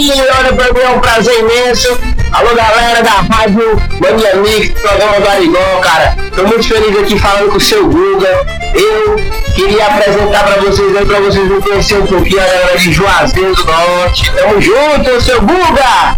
Filho! 0.00 0.24
Olha, 0.38 0.52
pra 0.52 0.72
mim 0.72 0.80
é 0.80 0.88
um 0.88 1.00
prazer 1.00 1.38
imenso. 1.40 1.98
Alô, 2.32 2.54
galera 2.54 3.02
da 3.02 3.10
rádio 3.10 3.76
Mania 4.00 4.36
Mix, 4.36 4.80
programa 4.80 5.20
do 5.20 5.28
Arigó, 5.28 5.80
cara. 5.82 6.16
Tô 6.34 6.44
muito 6.46 6.66
feliz 6.66 6.98
aqui 6.98 7.18
falando 7.18 7.50
com 7.50 7.56
o 7.56 7.60
seu 7.60 7.86
Guga. 7.86 8.46
Eu, 8.74 9.16
Queria 9.54 9.84
apresentar 9.84 10.44
para 10.44 10.62
vocês 10.62 10.96
aí, 10.96 11.04
para 11.04 11.20
vocês 11.20 11.50
me 11.50 11.60
conhecerem 11.60 12.04
um 12.04 12.06
pouquinho 12.06 12.40
a 12.40 12.46
galera 12.46 12.78
de 12.78 12.92
Juazeiro 12.92 13.54
do 13.54 13.64
Norte. 13.64 14.32
Tamo 14.32 14.60
junto, 14.60 15.20
seu 15.20 15.40
Guga! 15.42 16.14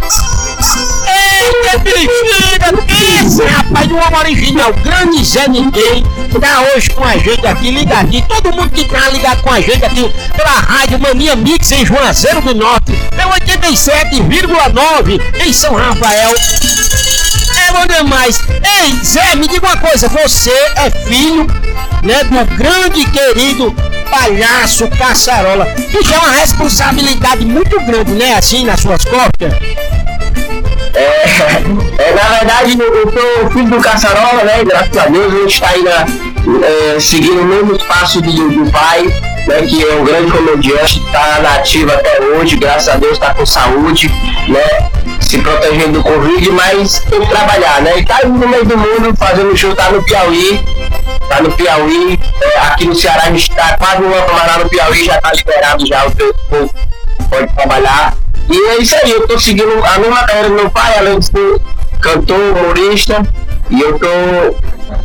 Eita, 1.09 1.79
bexiga, 1.79 3.25
esse 3.25 3.43
rapaz 3.43 3.89
do 3.89 3.97
homem 3.97 4.21
original, 4.21 4.73
grande 4.75 5.25
Zé 5.25 5.49
Ninguém, 5.49 6.05
tá 6.41 6.63
hoje 6.75 6.91
com 6.91 7.05
a 7.05 7.17
gente 7.17 7.47
aqui, 7.47 7.71
ligadinho. 7.71 8.25
Todo 8.27 8.53
mundo 8.53 8.71
que 8.71 8.85
tá 8.85 9.09
ligado 9.11 9.43
com 9.43 9.51
a 9.51 9.61
gente 9.61 9.85
aqui 9.85 10.11
pela 10.37 10.51
Rádio 10.51 10.99
Mania 10.99 11.37
Mix 11.37 11.71
em 11.73 11.85
Juazeiro 11.85 12.41
do 12.43 12.55
Norte, 12.55 12.93
é 13.17 13.25
87,9 13.25 15.21
em 15.45 15.53
São 15.53 15.75
Rafael. 15.75 16.33
É 17.69 17.73
bom 17.73 17.87
demais. 17.87 18.41
Ei, 18.81 18.95
Zé, 19.05 19.35
me 19.37 19.47
diga 19.47 19.67
uma 19.67 19.77
coisa, 19.77 20.09
você 20.09 20.51
é 20.77 20.91
filho, 21.07 21.47
né, 22.03 22.25
do 22.25 22.45
grande 22.57 23.05
querido 23.11 23.75
palhaço 24.11 24.89
Caçarola, 24.89 25.67
já 26.05 26.17
é 26.17 26.19
uma 26.19 26.33
responsabilidade 26.33 27.45
muito 27.45 27.81
grande, 27.81 28.13
né, 28.13 28.35
assim, 28.35 28.65
nas 28.65 28.81
suas 28.81 29.05
costas. 29.05 29.53
É, 30.95 31.63
é, 31.99 32.13
na 32.15 32.23
verdade, 32.23 32.79
eu 32.79 33.13
sou 33.13 33.51
filho 33.51 33.69
do 33.69 33.81
Caçarola, 33.81 34.45
né? 34.45 34.65
Graças 34.65 34.97
a 34.97 35.07
Deus, 35.07 35.33
a 35.33 35.37
gente 35.39 35.55
está 35.55 35.69
aí 35.69 35.83
na, 35.83 36.07
é, 36.67 37.01
seguindo 37.01 37.41
o 37.41 37.45
mesmo 37.45 37.77
espaço 37.77 38.21
do, 38.21 38.33
do 38.33 38.71
pai, 38.71 39.05
né? 39.47 39.63
Que 39.67 39.85
é 39.85 39.95
um 39.95 40.05
grande 40.05 40.31
comediante, 40.31 41.03
está 41.05 41.41
na 41.41 41.55
ativa 41.55 41.93
até 41.95 42.21
hoje, 42.21 42.57
graças 42.57 42.89
a 42.89 42.97
Deus 42.97 43.13
está 43.13 43.35
com 43.35 43.45
saúde, 43.45 44.09
né? 44.49 44.91
Se 45.21 45.39
protegendo 45.39 45.93
do 45.93 46.03
Covid, 46.03 46.51
mas 46.51 47.01
tem 47.01 47.21
que 47.21 47.29
trabalhar, 47.29 47.83
né? 47.83 47.99
E 47.99 48.05
tá 48.05 48.21
no 48.25 48.49
meio 48.49 48.65
do 48.65 48.77
mundo 48.77 49.17
fazendo 49.17 49.57
show, 49.57 49.75
tá 49.75 49.91
no 49.91 50.03
Piauí, 50.03 50.61
tá 51.29 51.43
no 51.43 51.53
Piauí, 51.53 52.19
é, 52.41 52.59
aqui 52.61 52.87
no 52.87 52.95
Ceará 52.95 53.25
a 53.25 53.31
gente 53.31 53.51
tá 53.51 53.77
quase 53.77 54.03
um 54.03 54.11
mas 54.11 54.47
lá 54.47 54.59
no 54.59 54.69
Piauí 54.69 55.05
já 55.05 55.21
tá 55.21 55.33
liberado 55.33 55.87
já, 55.87 56.07
o 56.07 56.11
povo 56.11 56.75
pode 57.31 57.55
trabalhar. 57.55 58.15
E 58.51 58.69
é 58.69 58.79
isso 58.79 58.95
aí, 58.97 59.11
eu 59.11 59.27
tô 59.27 59.39
seguindo 59.39 59.73
a 59.85 59.99
mesma 59.99 60.25
carreira 60.25 60.49
do 60.49 60.55
meu 60.55 60.71
pai, 60.71 60.99
além 60.99 61.19
de 61.19 61.27
ser 61.27 61.61
cantor, 62.03 62.57
humorista, 62.57 63.23
e 63.71 63.81
eu 63.81 63.99
tô 63.99 64.07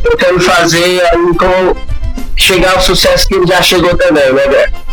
tentando 0.02 0.40
fazer 0.40 1.00
então, 1.30 1.76
chegar 2.36 2.74
ao 2.74 2.80
sucesso 2.80 3.26
que 3.28 3.34
ele 3.36 3.46
já 3.46 3.62
chegou 3.62 3.96
também, 3.96 4.32
né, 4.32 4.46
Beto? 4.48 4.88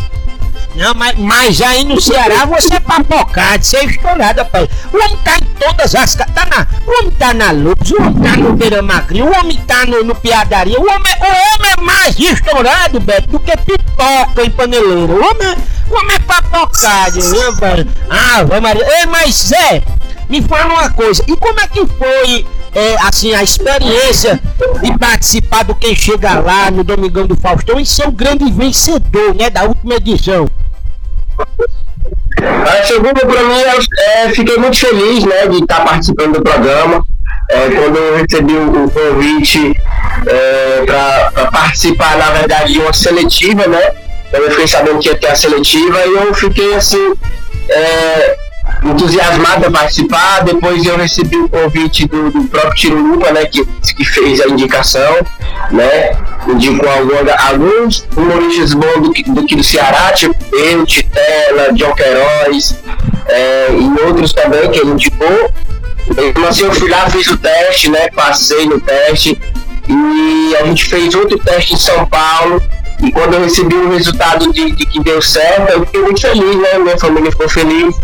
Não, 0.76 0.92
mas, 0.94 1.18
mas 1.18 1.62
aí 1.62 1.84
no 1.84 1.98
Ceará 1.98 2.44
você 2.44 2.74
é 2.74 2.80
papocado, 2.80 3.64
você 3.64 3.78
é 3.78 3.84
estourado, 3.86 4.40
rapaz. 4.40 4.68
O 4.92 4.96
homem 4.98 5.16
tá 5.24 5.38
em 5.38 5.44
todas 5.58 5.94
as. 5.94 6.14
Tá 6.14 6.26
na, 6.50 6.66
o 6.86 6.98
homem 6.98 7.10
tá 7.12 7.32
na 7.32 7.50
luz, 7.50 7.90
o 7.90 8.02
homem 8.02 8.22
tá 8.22 8.36
no 8.36 8.52
beira 8.52 8.82
magrinho, 8.82 9.24
o 9.24 9.38
homem 9.38 9.56
tá 9.66 9.86
no, 9.86 10.04
no 10.04 10.14
piadaria. 10.14 10.78
O 10.78 10.82
homem, 10.82 11.14
o 11.18 11.24
homem 11.24 11.72
é 11.78 11.80
mais 11.80 12.18
estourado, 12.20 13.00
Beto, 13.00 13.28
do 13.28 13.40
que 13.40 13.56
pipoca 13.56 14.44
em 14.44 14.50
paneleiro. 14.50 15.14
O 15.14 15.24
homem, 15.24 15.56
o 15.90 15.94
homem 15.94 16.16
é 16.16 16.18
papocado, 16.18 17.22
viu, 17.22 17.56
velho? 17.56 17.88
Ah, 18.10 18.60
Maria. 18.60 18.86
Ei, 18.98 19.06
mas 19.06 19.34
Zé, 19.34 19.82
me 20.28 20.42
fala 20.42 20.74
uma 20.74 20.90
coisa. 20.90 21.22
E 21.26 21.36
como 21.36 21.60
é 21.60 21.68
que 21.68 21.86
foi, 21.86 22.46
é, 22.74 22.96
assim, 23.02 23.34
a 23.34 23.42
experiência 23.42 24.40
de 24.82 24.98
participar 24.98 25.64
do 25.64 25.74
Quem 25.74 25.94
Chega 25.94 26.40
Lá 26.40 26.70
no 26.70 26.82
Domingão 26.82 27.26
do 27.26 27.36
Faustão 27.36 27.78
e 27.78 27.86
ser 27.86 28.08
o 28.08 28.12
grande 28.12 28.50
vencedor, 28.50 29.34
né, 29.34 29.50
da 29.50 29.64
última 29.64 29.94
edição? 29.94 30.48
A 32.38 32.84
segunda 32.84 33.20
para 33.26 33.42
mim, 33.42 33.60
é, 33.98 34.28
fiquei 34.30 34.58
muito 34.58 34.78
feliz 34.78 35.24
né, 35.24 35.46
de 35.46 35.58
estar 35.58 35.84
participando 35.84 36.34
do 36.34 36.42
programa. 36.42 37.04
É, 37.48 37.70
quando 37.70 37.96
eu 37.96 38.16
recebi 38.16 38.54
o, 38.54 38.90
convite 38.90 39.72
é, 40.26 40.82
para 40.84 41.46
participar, 41.50 42.16
na 42.16 42.30
verdade, 42.30 42.72
de 42.72 42.80
uma 42.80 42.92
seletiva, 42.92 43.66
né? 43.68 43.92
Eu 44.32 44.50
fiquei 44.50 44.66
sabendo 44.66 44.98
que 44.98 45.08
ia 45.08 45.16
ter 45.16 45.28
a 45.28 45.36
seletiva 45.36 45.98
e 46.06 46.12
eu 46.12 46.34
fiquei 46.34 46.74
assim. 46.74 47.14
É, 47.68 48.36
entusiasmado 48.82 49.66
a 49.66 49.70
participar. 49.70 50.44
Depois 50.44 50.84
eu 50.84 50.96
recebi 50.96 51.36
o 51.36 51.48
convite 51.48 52.06
do, 52.06 52.30
do 52.30 52.44
próprio 52.44 52.74
Tirulipa, 52.74 53.32
né, 53.32 53.46
que, 53.46 53.64
que 53.64 54.04
fez 54.04 54.40
a 54.40 54.48
indicação, 54.48 55.16
né, 55.70 56.12
indicou 56.48 56.88
alguns, 56.88 57.30
alguns 57.38 58.06
humoristas 58.16 58.74
bons 58.74 58.94
do, 58.94 59.12
do, 59.34 59.42
do 59.42 59.64
Ceará, 59.64 60.12
tipo 60.12 60.34
eu, 60.54 60.84
Titela, 60.84 61.72
John 61.72 61.92
Queiroz, 61.94 62.76
é, 63.28 63.68
e 63.72 64.02
outros 64.06 64.32
também 64.32 64.70
que 64.70 64.78
ele 64.78 64.90
indicou. 64.90 65.50
Então, 66.08 66.46
assim, 66.46 66.64
eu 66.64 66.72
fui 66.72 66.88
lá, 66.88 67.10
fiz 67.10 67.26
o 67.26 67.36
teste, 67.36 67.90
né, 67.90 68.08
passei 68.10 68.66
no 68.66 68.80
teste, 68.80 69.38
e 69.88 70.56
a 70.60 70.64
gente 70.66 70.84
fez 70.84 71.14
outro 71.14 71.38
teste 71.38 71.74
em 71.74 71.76
São 71.76 72.06
Paulo, 72.06 72.62
e 73.02 73.10
quando 73.12 73.34
eu 73.34 73.42
recebi 73.42 73.74
o 73.74 73.90
resultado 73.90 74.52
de, 74.52 74.70
de 74.72 74.86
que 74.86 75.00
deu 75.00 75.20
certo, 75.20 75.70
eu 75.70 75.84
fiquei 75.84 76.00
muito 76.00 76.20
feliz, 76.20 76.56
né? 76.56 76.78
Minha 76.78 76.96
família 76.96 77.30
ficou 77.30 77.48
feliz 77.48 77.94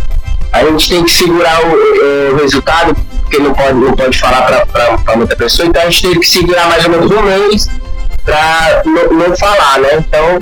a 0.52 0.64
gente 0.64 0.88
tem 0.88 1.04
que 1.04 1.10
segurar 1.10 1.60
o, 1.64 2.32
o 2.32 2.36
resultado, 2.36 2.94
porque 3.22 3.38
não 3.38 3.54
pode, 3.54 3.74
não 3.74 3.92
pode 3.94 4.18
falar 4.18 4.42
para 4.66 5.16
muita 5.16 5.34
pessoa, 5.34 5.66
então 5.66 5.82
a 5.82 5.86
gente 5.86 6.02
teve 6.02 6.20
que 6.20 6.28
segurar 6.28 6.68
mais 6.68 6.84
ou 6.84 6.90
menos 6.90 7.10
um 7.10 7.22
mês 7.22 7.68
para 8.24 8.82
não, 8.84 9.28
não, 9.28 9.36
falar, 9.36 9.78
né? 9.80 9.88
Então 9.94 10.38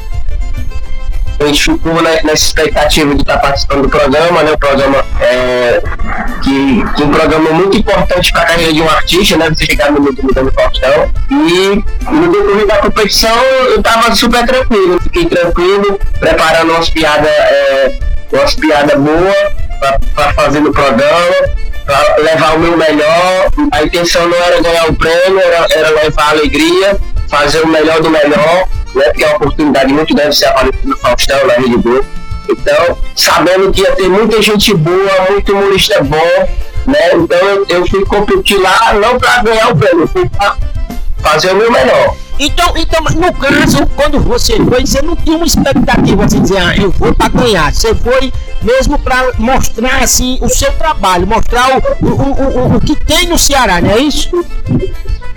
a 1.38 1.46
gente 1.46 1.62
ficou 1.62 2.03
nessa 2.03 2.33
expectativa 2.33 3.14
de 3.14 3.23
estar 3.23 3.35
tá 3.35 3.38
participando 3.38 3.83
do 3.83 3.88
programa, 3.88 4.42
né? 4.42 4.53
O 4.53 4.59
programa 4.59 5.05
é, 5.20 5.81
que, 6.42 6.85
que 6.96 7.03
é 7.03 7.07
um 7.07 7.11
programa 7.11 7.51
muito 7.51 7.79
importante 7.79 8.33
para 8.33 8.42
a 8.42 8.46
carreira 8.46 8.73
de 8.73 8.83
um 8.83 8.90
artista, 8.90 9.37
né? 9.38 9.49
Você 9.49 9.64
chegar 9.64 9.92
no 9.92 10.01
mundo 10.01 10.20
do 10.20 10.53
Faustão. 10.53 11.11
E 11.31 11.85
no 12.11 12.33
decorrer 12.33 12.66
da 12.66 12.77
competição 12.79 13.35
eu 13.68 13.77
estava 13.77 14.14
super 14.14 14.44
tranquilo, 14.44 15.01
fiquei 15.01 15.27
tranquilo, 15.27 15.99
preparando 16.18 16.73
umas 16.73 16.90
piadas, 16.90 17.31
é, 17.31 17.99
umas 18.33 18.55
piadas 18.55 19.01
boas 19.01 19.60
para 20.14 20.32
fazer 20.34 20.60
no 20.60 20.72
programa, 20.72 21.34
para 21.84 22.16
levar 22.18 22.56
o 22.56 22.60
meu 22.60 22.76
melhor. 22.76 23.50
A 23.72 23.82
intenção 23.82 24.28
não 24.28 24.36
era 24.36 24.60
ganhar 24.60 24.88
o 24.88 24.94
prêmio, 24.94 25.40
era, 25.40 25.66
era 25.70 25.90
levar 26.02 26.30
alegria, 26.30 26.98
fazer 27.28 27.60
o 27.62 27.68
melhor 27.68 28.00
do 28.00 28.10
melhor, 28.10 28.68
né? 28.94 29.04
Porque 29.04 29.24
é 29.24 29.26
uma 29.28 29.36
oportunidade 29.36 29.92
muito 29.92 30.14
grande 30.14 30.36
ser 30.36 30.46
aparecido 30.46 30.88
no 30.88 30.96
Faustão, 30.98 31.46
na 31.46 31.54
Rede 31.54 31.76
Globo. 31.76 32.04
Então, 32.48 32.98
sabendo 33.14 33.70
que 33.70 33.80
ia 33.80 33.92
ter 33.92 34.08
muita 34.08 34.42
gente 34.42 34.74
boa, 34.74 35.30
muito 35.30 35.52
humorista 35.52 36.02
bom, 36.02 36.48
né? 36.86 37.14
Então 37.14 37.38
eu, 37.38 37.66
eu 37.68 37.86
fui 37.86 38.04
competir 38.04 38.58
lá 38.58 38.92
não 38.94 39.18
para 39.18 39.42
ganhar 39.42 39.70
o 39.70 39.76
prêmio, 39.76 40.08
fui 40.08 40.28
para 40.28 40.56
fazer 41.22 41.52
o 41.52 41.56
meu 41.56 41.70
melhor. 41.70 42.14
Então, 42.38 42.72
então, 42.74 43.04
no 43.16 43.35
caso, 43.35 43.87
quando 43.94 44.18
você 44.18 44.56
foi, 44.56 44.87
você 44.87 45.02
não 45.02 45.14
tinha 45.14 45.37
uma 45.37 45.44
expectativa 45.44 46.24
assim, 46.24 46.40
dizer, 46.40 46.56
ah, 46.56 46.74
eu 46.74 46.90
vou 46.90 47.14
para 47.14 47.28
ganhar. 47.28 47.70
Você 47.70 47.94
foi 47.94 48.33
mesmo 48.62 48.98
para 48.98 49.33
mostrar 49.38 50.02
assim 50.02 50.38
o 50.40 50.48
seu 50.48 50.72
trabalho, 50.72 51.26
mostrar 51.26 51.76
o, 51.76 52.06
o, 52.06 52.72
o, 52.72 52.76
o, 52.76 52.80
que 52.80 52.96
tem 52.96 53.28
no 53.28 53.38
Ceará, 53.38 53.83
não 53.83 53.90
é 53.90 53.98
isso? 53.98 54.30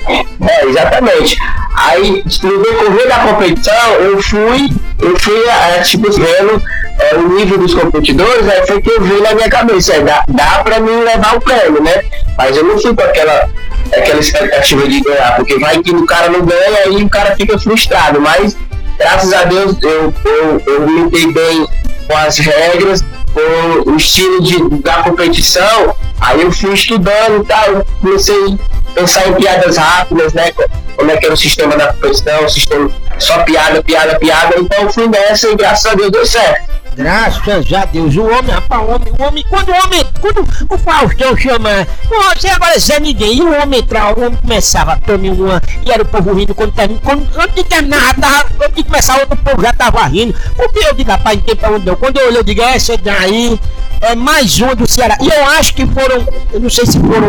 É, 0.07 0.65
exatamente. 0.65 1.37
Aí, 1.75 2.23
no 2.43 2.63
decorrer 2.63 3.07
da 3.09 3.19
competição, 3.19 3.91
eu 3.99 4.23
fui, 4.23 4.69
eu 4.99 5.19
fui, 5.19 5.43
é, 5.45 5.79
tipo, 5.81 6.09
vendo 6.09 6.61
é, 6.99 7.15
o 7.15 7.27
nível 7.29 7.57
dos 7.57 7.73
competidores, 7.73 8.47
aí 8.47 8.65
foi 8.65 8.81
que 8.81 8.91
eu 8.91 9.01
vi 9.01 9.21
na 9.21 9.33
minha 9.33 9.49
cabeça, 9.49 9.93
é, 9.93 10.01
dá, 10.01 10.23
dá 10.27 10.63
pra 10.63 10.79
mim 10.79 11.03
levar 11.03 11.35
o 11.35 11.41
prêmio, 11.41 11.81
né? 11.81 12.03
Mas 12.37 12.55
eu 12.55 12.63
não 12.63 12.79
fui 12.79 12.93
com 12.95 13.03
aquela, 13.03 13.49
aquela 13.99 14.19
expectativa 14.19 14.87
de 14.87 15.01
ganhar, 15.01 15.35
porque 15.35 15.57
vai 15.59 15.81
que 15.81 15.91
o 15.91 16.05
cara 16.05 16.29
não 16.29 16.45
ganha 16.45 16.87
e 16.87 17.03
o 17.03 17.09
cara 17.09 17.35
fica 17.35 17.57
frustrado, 17.57 18.19
mas 18.19 18.55
graças 18.97 19.33
a 19.33 19.43
Deus 19.43 19.75
eu, 19.81 20.13
eu, 20.25 20.61
eu 20.65 20.87
me 20.87 21.33
bem 21.33 21.65
com 22.07 22.17
as 22.17 22.37
regras, 22.37 23.03
com 23.33 23.91
o 23.91 23.95
estilo 23.95 24.41
de, 24.41 24.81
da 24.81 25.03
competição, 25.03 25.95
aí 26.19 26.41
eu 26.41 26.51
fui 26.51 26.73
estudando 26.73 27.43
e 27.43 27.45
tal, 27.45 27.85
comecei 28.01 28.35
a 28.35 28.93
pensar 28.93 29.27
em 29.27 29.33
piadas 29.33 29.77
rápidas, 29.77 30.33
né? 30.33 30.51
Como 30.95 31.09
é 31.09 31.17
que 31.17 31.25
era 31.25 31.33
o 31.33 31.37
sistema 31.37 31.75
da 31.75 31.93
competição, 31.93 32.45
o 32.45 32.49
sistema 32.49 32.91
só 33.17 33.39
piada, 33.43 33.81
piada, 33.83 34.17
piada, 34.19 34.55
então 34.57 34.91
fui 34.91 35.07
nessa 35.07 35.49
e 35.49 35.55
graças 35.55 35.85
a 35.91 35.95
Deus 35.95 36.11
deu 36.11 36.25
certo. 36.25 36.72
Graças 36.95 37.73
a 37.73 37.85
Deus, 37.85 38.15
o 38.15 38.23
homem, 38.23 38.51
rapaz, 38.51 38.81
o 38.81 38.91
homem, 38.91 39.13
o 39.17 39.23
homem, 39.23 39.45
quando 39.49 39.69
o 39.69 39.83
homem, 39.83 40.05
quando 40.21 40.47
o 40.69 40.77
Faustão 40.77 41.35
chama, 41.35 41.87
você 42.07 42.49
agora 42.49 42.75
é 42.77 42.99
ninguém, 42.99 43.37
e 43.37 43.41
o 43.41 43.61
homem 43.61 43.79
entrava, 43.79 44.19
o 44.19 44.25
homem 44.25 44.37
começava 44.39 44.93
a 44.93 44.97
tomar 44.97 45.33
uma, 45.33 45.61
e 45.83 45.91
era 45.91 46.03
o 46.03 46.05
povo 46.05 46.33
rindo 46.33 46.53
quando 46.53 46.71
terminava, 46.73 47.03
quando, 47.03 47.27
antes 47.35 47.55
de 47.55 47.63
terminar, 47.63 48.15
tava, 48.15 48.47
antes 48.61 48.75
de 48.75 48.83
começar 48.83 49.19
outro 49.19 49.35
povo 49.37 49.61
já 49.63 49.73
tava 49.73 50.05
rindo, 50.05 50.35
porque 50.55 50.85
eu 50.85 50.93
digo, 50.93 51.09
rapaz, 51.09 51.37
não 51.37 51.43
tem 51.43 51.55
pra 51.55 51.71
onde 51.71 51.85
não, 51.85 51.95
quando 51.95 52.17
eu 52.17 52.27
olhei, 52.27 52.39
eu 52.39 52.43
digo, 52.43 52.61
essa 52.61 52.95
daí 52.95 53.59
é 54.01 54.13
mais 54.13 54.59
uma 54.59 54.75
do 54.75 54.87
Ceará, 54.87 55.17
e 55.19 55.27
eu 55.27 55.45
acho 55.47 55.73
que 55.73 55.87
foram, 55.87 56.27
eu 56.51 56.59
não 56.59 56.69
sei 56.69 56.85
se 56.85 56.99
foram 56.99 57.27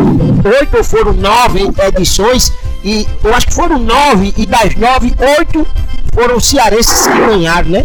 oito 0.61 0.77
ou 0.77 0.85
foram 0.85 1.12
nove 1.14 1.70
edições, 1.88 2.53
e 2.83 3.09
eu 3.24 3.35
acho 3.35 3.46
que 3.46 3.55
foram 3.55 3.79
nove, 3.79 4.35
e 4.37 4.44
das 4.44 4.74
nove, 4.74 5.14
oito 5.38 5.66
foram 6.14 6.38
cearenses 6.38 7.07
que 7.07 7.18
ganharam, 7.18 7.70
né? 7.70 7.85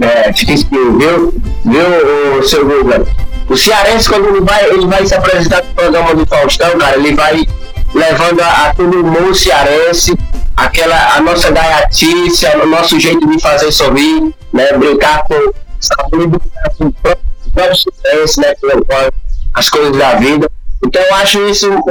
É, 0.00 0.30
viu, 0.32 1.34
viu, 1.64 2.38
o 2.38 2.42
seu 2.42 2.66
Guga? 2.66 3.04
O 3.48 3.56
cearense, 3.56 4.08
quando 4.08 4.28
ele 4.28 4.40
vai, 4.40 4.64
ele 4.70 4.86
vai 4.86 5.06
se 5.06 5.14
apresentar 5.14 5.62
no 5.62 5.74
programa 5.74 6.14
do 6.14 6.26
Faustão, 6.26 6.78
cara, 6.78 6.96
ele 6.96 7.14
vai 7.14 7.46
levando 7.94 8.40
a, 8.40 8.66
a 8.66 8.74
todo 8.74 9.04
mundo 9.04 9.34
cearense, 9.34 10.16
aquela 10.56 11.16
a 11.16 11.20
nossa 11.20 11.50
gaiatice, 11.50 12.46
o 12.62 12.66
nosso 12.66 12.98
jeito 12.98 13.26
de 13.28 13.40
fazer 13.40 13.70
sorrir, 13.70 14.34
né? 14.52 14.72
Brincar 14.72 15.24
com 15.24 15.52
saúde, 15.78 16.38
com 16.78 16.86
o 16.86 16.92
próprio 16.92 17.76
sucesso, 17.76 18.40
né? 18.40 18.54
As 19.52 19.68
coisas 19.68 19.96
da 19.96 20.14
vida. 20.14 20.50
Então 20.84 21.00
eu 21.02 21.14
acho 21.14 21.46
isso 21.48 21.70
uma, 21.70 21.82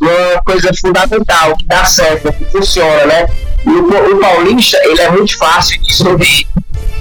uma 0.00 0.42
coisa 0.44 0.70
fundamental, 0.80 1.56
que 1.56 1.66
dá 1.66 1.84
certo, 1.84 2.32
que 2.32 2.44
funciona, 2.46 3.06
né? 3.06 3.26
E 3.64 3.70
o, 3.70 4.14
o 4.14 4.18
paulista, 4.18 4.78
ele 4.84 5.00
é 5.00 5.10
muito 5.10 5.36
fácil 5.38 5.80
de 5.80 5.94
sorrir. 5.94 6.46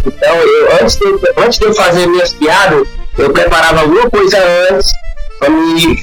Então, 0.05 0.35
eu, 0.35 0.73
antes, 0.81 0.95
de, 0.95 1.05
antes 1.37 1.59
de 1.59 1.65
eu 1.65 1.73
fazer 1.73 2.07
minhas 2.07 2.33
piadas, 2.33 2.87
eu 3.17 3.29
preparava 3.31 3.81
alguma 3.81 4.09
coisa 4.09 4.37
antes 4.71 4.91
para 5.39 5.49
me 5.49 5.97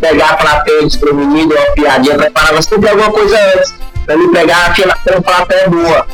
pegar 0.00 0.36
para 0.36 0.64
o 1.10 1.14
menino, 1.14 1.54
uma 1.54 1.72
piadinha, 1.72 2.16
preparava 2.16 2.62
sempre 2.62 2.88
alguma 2.88 3.10
coisa 3.10 3.38
antes, 3.54 3.74
para 4.06 4.16
me 4.16 4.28
pegar 4.28 4.66
aquela, 4.66 4.96
plateia 5.22 5.68
boa. 5.68 6.06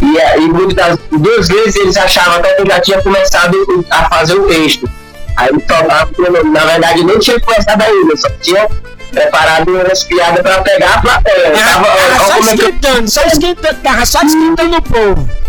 E, 0.00 0.18
é, 0.18 0.38
e 0.38 0.48
muitas 0.48 0.98
duas 1.10 1.48
vezes 1.48 1.76
eles 1.76 1.96
achavam 1.96 2.36
até 2.36 2.54
que 2.54 2.62
eu 2.62 2.66
já 2.66 2.80
tinha 2.80 3.02
começado 3.02 3.56
a 3.90 4.08
fazer 4.08 4.34
o 4.34 4.46
texto. 4.46 4.88
Aí 5.36 5.52
me 5.52 5.60
tomavam, 5.62 6.52
na 6.52 6.64
verdade 6.64 7.04
nem 7.04 7.18
tinha 7.18 7.40
começado 7.40 7.82
ainda, 7.82 8.16
só 8.16 8.28
tinha 8.40 8.68
preparado 9.10 9.70
umas 9.70 10.04
piadas 10.04 10.42
para 10.42 10.62
pegar 10.62 10.94
a 10.94 11.00
plateia. 11.00 11.50
Tava, 11.52 11.86
tava 11.86 12.24
só 12.24 12.34
é 12.34 12.40
esquentando, 12.40 13.10
só 13.10 13.22
esquentando, 13.22 13.76
tava 13.82 14.06
só 14.06 14.22
esquentando 14.22 14.76
o 14.76 14.82
povo. 14.82 15.39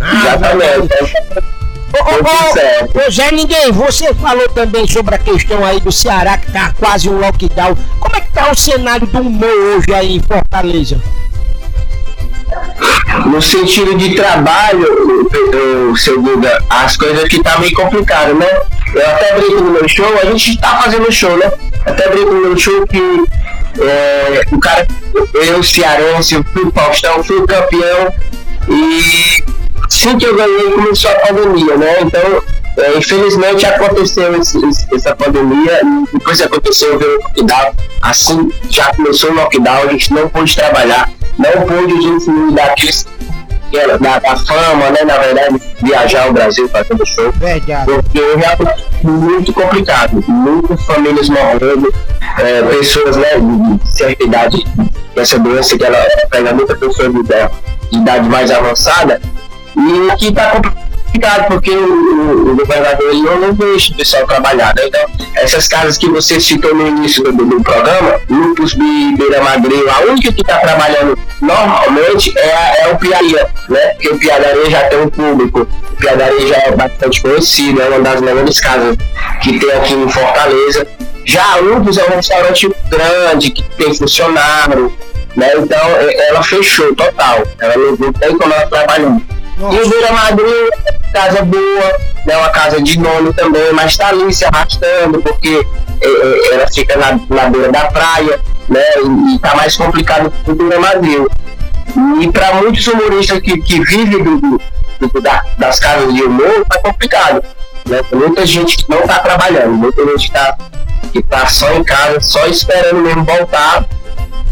Ah, 0.00 0.36
Exatamente. 0.36 0.94
Ô, 1.92 1.98
ô, 1.98 3.06
ô, 3.06 3.10
Zé 3.10 3.32
Ninguém, 3.32 3.72
você 3.72 4.14
falou 4.14 4.48
também 4.50 4.86
sobre 4.86 5.14
a 5.14 5.18
questão 5.18 5.64
aí 5.64 5.80
do 5.80 5.90
Ceará 5.90 6.38
que 6.38 6.50
tá 6.52 6.72
quase 6.78 7.08
um 7.08 7.18
lockdown. 7.18 7.76
Como 7.98 8.16
é 8.16 8.20
que 8.20 8.32
tá 8.32 8.50
o 8.50 8.54
cenário 8.54 9.06
do 9.06 9.20
humor 9.20 9.48
hoje 9.48 9.92
aí 9.92 10.16
em 10.16 10.20
Fortaleza? 10.20 11.00
No 13.26 13.42
sentido 13.42 13.96
de 13.96 14.14
trabalho, 14.14 14.86
o 15.90 15.96
seu 15.96 16.22
Duda, 16.22 16.62
as 16.70 16.96
coisas 16.96 17.28
que 17.28 17.42
tá 17.42 17.58
meio 17.58 17.74
complicado, 17.74 18.34
né? 18.34 18.46
Eu 18.94 19.06
até 19.06 19.34
brinco 19.34 19.60
no 19.60 19.70
meu 19.72 19.88
show, 19.88 20.06
a 20.20 20.26
gente 20.26 20.58
tá 20.58 20.80
fazendo 20.82 21.10
show, 21.10 21.36
né? 21.36 21.50
Até 21.84 22.08
brinco 22.08 22.32
no 22.32 22.40
meu 22.40 22.56
show 22.56 22.86
que 22.86 23.24
é, 23.80 24.42
o 24.52 24.58
cara, 24.60 24.86
eu, 25.34 25.62
cearense, 25.62 26.34
eu 26.34 26.44
fui 26.52 26.70
Faustão, 26.72 27.22
fui 27.24 27.44
campeão 27.46 28.12
e 28.68 29.42
assim 29.86 30.16
que 30.18 30.26
eu 30.26 30.36
ganhei 30.36 30.70
começou 30.72 31.10
a 31.10 31.14
pandemia, 31.14 31.76
né? 31.76 32.00
Então, 32.00 32.42
é, 32.78 32.96
infelizmente 32.96 33.66
aconteceu 33.66 34.34
esse, 34.40 34.58
essa 34.94 35.14
pandemia 35.14 35.80
depois 36.12 36.40
aconteceu 36.40 36.96
o 36.96 37.22
lockdown. 37.22 37.74
Assim 38.00 38.50
já 38.70 38.92
começou 38.94 39.30
o 39.30 39.34
lockdown, 39.34 39.88
a 39.88 39.92
gente 39.92 40.12
não 40.12 40.28
pôde 40.28 40.54
trabalhar, 40.54 41.10
não 41.38 41.52
pôde 41.66 41.94
usufruir 41.94 42.52
daqueles 42.52 43.06
da, 44.00 44.18
da, 44.18 44.36
fama, 44.36 44.90
né? 44.90 45.04
Na 45.04 45.18
verdade, 45.18 45.62
viajar 45.80 46.24
ao 46.24 46.32
Brasil 46.32 46.68
fazendo 46.68 47.06
show. 47.06 47.32
Verdade. 47.32 47.84
Porque 47.84 48.18
é 48.18 48.36
realmente 48.36 48.84
muito 49.04 49.52
complicado. 49.52 50.24
Muitas 50.26 50.82
famílias 50.84 51.28
morrendo, 51.28 51.92
é, 52.38 52.62
pessoas 52.62 53.16
né, 53.16 53.28
de 53.38 53.90
certa 53.90 54.24
idade, 54.24 54.66
essa 55.16 55.38
doença 55.38 55.78
que 55.78 55.84
ela 55.84 55.98
pega 56.30 56.52
muita 56.52 56.74
pessoa 56.76 57.08
de, 57.08 57.22
de 57.22 57.98
idade 57.98 58.28
mais 58.28 58.50
avançada, 58.50 59.20
e 59.76 60.10
aqui 60.10 60.28
está 60.28 60.50
complicado, 60.50 61.48
porque 61.48 61.70
o, 61.70 62.52
o, 62.52 62.56
governador 62.56 63.10
ele 63.10 63.22
não, 63.22 63.40
não 63.40 63.52
deixa 63.54 63.92
o 63.92 63.96
pessoal 63.96 64.26
trabalhar. 64.26 64.74
Né? 64.74 64.82
Então, 64.86 65.00
essas 65.34 65.68
casas 65.68 65.98
que 65.98 66.08
você 66.08 66.40
citou 66.40 66.74
no 66.74 66.86
início 66.86 67.22
do, 67.24 67.44
do 67.44 67.62
programa, 67.62 68.20
Lupus 68.28 68.74
Beira 68.74 69.42
Madrinho, 69.42 69.90
a 69.90 70.00
única 70.10 70.32
que 70.32 70.40
está 70.40 70.58
trabalhando 70.58 71.18
normalmente 71.40 72.36
é, 72.38 72.82
é 72.82 72.92
o 72.92 72.98
Piaria, 72.98 73.48
né? 73.68 73.80
Porque 73.94 74.08
o 74.08 74.18
Piadaria 74.18 74.70
já 74.70 74.82
tem 74.88 75.00
um 75.00 75.08
público, 75.08 75.66
o 75.92 75.96
Piadaria 75.96 76.46
já 76.46 76.56
é 76.56 76.70
bastante 76.72 77.22
conhecido, 77.22 77.82
é 77.82 77.88
uma 77.88 78.00
das 78.00 78.20
melhores 78.20 78.60
casas 78.60 78.96
que 79.42 79.58
tem 79.58 79.72
aqui 79.72 79.94
em 79.94 80.08
Fortaleza. 80.08 80.86
Já 81.24 81.54
a 81.54 81.56
Lupus 81.56 81.98
é 81.98 82.04
um 82.04 82.16
restaurante 82.16 82.70
grande, 82.88 83.50
que 83.50 83.62
tem 83.76 83.94
funcionário, 83.94 84.92
né? 85.36 85.52
Então 85.56 85.78
ela 86.28 86.42
fechou 86.42 86.94
total. 86.94 87.42
Ela 87.58 87.74
não 87.76 88.12
tem 88.12 88.36
como 88.36 88.52
ela 88.52 88.66
trabalhar. 89.60 90.08
E 90.08 90.12
Madrid, 90.12 90.68
casa 91.12 91.42
boa, 91.42 91.98
né, 92.26 92.36
uma 92.36 92.48
casa 92.50 92.80
de 92.82 92.98
nome 92.98 93.32
também, 93.34 93.72
mas 93.72 93.92
está 93.92 94.08
ali 94.08 94.32
se 94.32 94.44
arrastando, 94.44 95.20
porque 95.20 95.66
é, 96.00 96.06
é, 96.06 96.54
ela 96.54 96.68
fica 96.68 96.96
na, 96.96 97.20
na 97.28 97.50
beira 97.50 97.70
da 97.70 97.86
praia, 97.86 98.40
né, 98.68 98.82
e 99.30 99.36
está 99.36 99.54
mais 99.54 99.76
complicado 99.76 100.32
que 100.44 100.52
Vila 100.52 100.80
Madrid. 100.80 101.26
E 102.20 102.30
para 102.30 102.54
muitos 102.54 102.86
humoristas 102.86 103.40
que, 103.40 103.60
que 103.62 103.80
vivem 103.84 104.22
do, 104.22 104.60
do, 105.00 105.20
da, 105.20 105.44
das 105.58 105.80
casas 105.80 106.14
de 106.14 106.22
humor, 106.22 106.62
está 106.62 106.78
complicado. 106.78 107.42
Né? 107.86 108.00
Muita 108.12 108.46
gente 108.46 108.76
que 108.76 108.90
não 108.90 109.00
está 109.00 109.18
trabalhando, 109.18 109.72
muita 109.72 110.04
gente 110.06 110.26
está 110.26 110.56
que 111.12 111.22
tá 111.22 111.46
só 111.46 111.72
em 111.72 111.82
casa, 111.82 112.20
só 112.20 112.46
esperando 112.46 113.00
mesmo 113.00 113.24
voltar, 113.24 113.84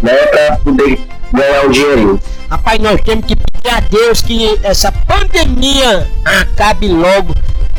né, 0.02 0.14
para 0.26 0.56
poder 0.56 1.00
ganhar 1.32 1.66
um 1.66 1.70
dinheirinho. 1.70 2.20
Rapaz, 2.50 2.78
nós 2.80 3.00
temos 3.02 3.26
que 3.26 3.37
pedir 3.37 3.70
a 3.70 3.80
Deus 3.80 4.22
que 4.22 4.58
essa 4.62 4.90
pandemia 4.90 6.08
acabe 6.24 6.88
logo, 6.88 7.34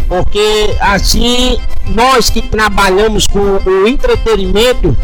porque 0.08 0.75
assim 0.79 1.60
nós 1.88 2.29
que 2.29 2.41
trabalhamos 2.41 3.25
com 3.25 3.39
o 3.39 3.88
entretenimento, 3.88 4.95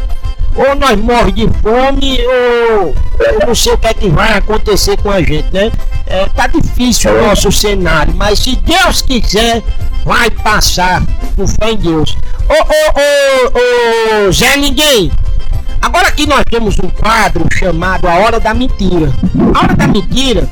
ou 0.56 0.75
nós 0.75 0.97
morremos 0.99 1.34
de 1.34 1.47
fome, 1.62 2.19
ou 2.25 2.95
eu 3.19 3.47
não 3.47 3.56
sei 3.56 3.73
o 3.73 3.78
que 3.78 3.88
é 3.88 3.93
que 3.93 4.10
vai 4.10 4.38
acontecer 4.38 4.97
com 4.97 5.10
a 5.10 5.19
gente, 5.21 5.51
né? 5.51 5.71
É, 6.06 6.28
tá 6.28 6.45
difícil 6.47 7.12
o 7.12 7.25
nosso 7.25 7.51
cenário, 7.51 8.13
mas 8.15 8.39
se 8.39 8.56
Deus 8.58 9.01
quiser, 9.01 9.63
vai 10.06 10.30
passar 10.30 11.01
com 11.36 11.47
fé 11.47 11.71
em 11.71 11.78
Deus. 11.78 12.15
Ô, 12.47 12.54
ô, 12.54 14.25
ô, 14.25 14.28
ô, 14.28 14.32
Zé 14.32 14.56
Ninguém, 14.56 15.12
Agora 15.81 16.07
aqui 16.07 16.27
nós 16.27 16.43
temos 16.49 16.77
um 16.79 16.89
quadro 16.89 17.45
chamado 17.53 18.07
A 18.07 18.15
Hora 18.15 18.39
da 18.39 18.53
Mentira. 18.53 19.11
A 19.53 19.59
Hora 19.59 19.75
da 19.75 19.88
Mentira, 19.88 20.49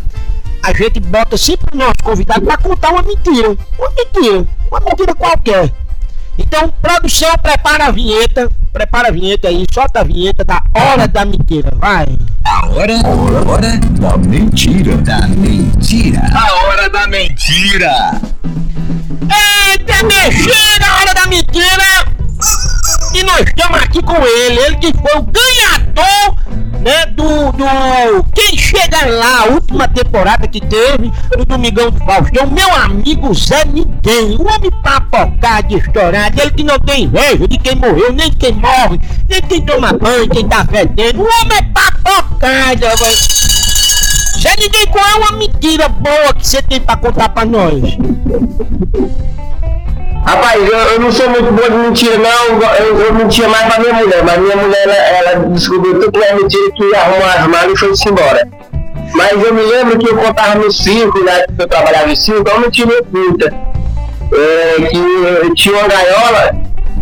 a 0.63 0.73
gente 0.73 0.99
bota 0.99 1.37
sempre 1.37 1.65
o 1.73 1.77
nosso 1.77 1.97
convidado 2.03 2.45
para 2.45 2.57
contar 2.57 2.91
uma 2.91 3.01
mentira. 3.03 3.49
Uma 3.77 3.89
mentira, 3.89 4.45
uma 4.71 4.79
mentira 4.79 5.15
qualquer. 5.15 5.71
Então, 6.37 6.73
produção, 6.81 7.29
prepara 7.41 7.87
a 7.87 7.91
vinheta. 7.91 8.49
Prepara 8.71 9.09
a 9.09 9.11
vinheta 9.11 9.49
aí, 9.49 9.65
solta 9.71 9.99
a 9.99 10.03
vinheta 10.03 10.43
da 10.43 10.59
Hora 10.73 11.07
da 11.07 11.25
Mentira. 11.25 11.71
Vai. 11.75 12.07
A 12.43 12.65
hora, 12.67 12.93
hora, 13.05 13.49
hora 13.49 13.77
da 13.77 14.17
mentira. 14.17 14.97
Da 14.97 15.27
mentira. 15.27 16.21
A 16.33 16.53
hora 16.65 16.89
da 16.89 17.07
mentira. 17.07 18.21
Eita, 19.21 20.03
mentira, 20.03 20.85
a 20.87 21.01
hora 21.01 21.13
da 21.13 21.27
mentira. 21.27 22.12
E 23.13 23.21
nós 23.23 23.41
estamos 23.41 23.79
aqui 23.79 24.01
com 24.01 24.15
ele, 24.25 24.59
ele 24.59 24.75
que 24.77 24.91
foi 24.97 25.17
o 25.17 25.21
ganhador, 25.21 26.35
né, 26.81 27.05
do, 27.07 27.51
do 27.51 28.23
Quem 28.33 28.57
Chega 28.57 29.05
Lá, 29.05 29.41
a 29.41 29.45
última 29.49 29.87
temporada 29.87 30.47
que 30.47 30.59
teve, 30.59 31.11
no 31.37 31.45
Domingão 31.45 31.91
do 31.91 31.99
Faustão, 31.99 32.47
meu 32.47 32.73
amigo 32.73 33.31
Zé 33.35 33.65
Ninguém, 33.65 34.35
o 34.35 34.47
homem 34.47 34.71
papocado, 34.81 35.77
estourado, 35.77 36.41
ele 36.41 36.51
que 36.51 36.63
não 36.63 36.79
tem 36.79 37.03
inveja 37.03 37.47
de 37.47 37.57
quem 37.59 37.75
morreu, 37.75 38.11
nem 38.13 38.31
quem 38.31 38.53
morre, 38.53 38.99
nem 39.29 39.41
quem 39.41 39.61
toma 39.61 39.93
banho, 39.93 40.27
quem 40.29 40.47
tá 40.47 40.65
fedendo, 40.65 41.21
o 41.21 41.25
homem 41.25 41.57
é 41.57 41.61
papocado, 41.61 42.81
velho. 42.81 43.17
Zé 44.41 44.55
Ninguém, 44.57 44.87
qual 44.87 45.05
é 45.05 45.15
uma 45.17 45.31
mentira 45.33 45.87
boa 45.87 46.33
que 46.33 46.47
você 46.47 46.63
tem 46.63 46.81
pra 46.81 46.97
contar 46.97 47.29
pra 47.29 47.45
nós? 47.45 47.95
Rapaz, 50.25 50.69
eu, 50.69 50.77
eu, 50.77 50.99
não 50.99 51.11
sou 51.11 51.29
muito 51.29 51.51
bom 51.51 51.61
de 51.61 51.77
mentira, 51.77 52.17
não. 52.17 52.61
Eu, 52.79 52.99
eu 52.99 53.13
mentia 53.13 53.47
mais 53.49 53.65
pra 53.65 53.79
minha 53.79 53.93
mulher, 53.93 54.23
mas 54.23 54.37
minha 54.39 54.55
mulher 54.55 54.83
ela, 54.83 54.95
ela 54.95 55.49
descobriu 55.49 55.99
tudo 55.99 56.11
que 56.11 56.23
é 56.23 56.33
mentira 56.33 56.71
que 56.71 56.95
arrumou 56.95 57.25
as 57.25 57.47
malas 57.47 57.73
e 57.73 57.77
foi-se 57.77 58.09
embora. 58.09 58.47
Mas 59.13 59.31
eu 59.31 59.53
me 59.53 59.61
lembro 59.61 59.99
que 59.99 60.09
eu 60.09 60.17
contava 60.17 60.55
no 60.55 60.71
circo, 60.71 61.23
né? 61.23 61.43
Que 61.55 61.63
eu 61.63 61.67
trabalhava 61.67 62.09
em 62.09 62.15
circo, 62.15 62.49
é 62.49 62.53
uma 62.53 62.61
mentira 62.61 62.89
oculta. 62.99 63.53
É, 64.33 64.81
que 64.89 64.97
eu 64.97 65.53
tinha 65.53 65.75
uma 65.77 65.87
gaiola, 65.87 66.55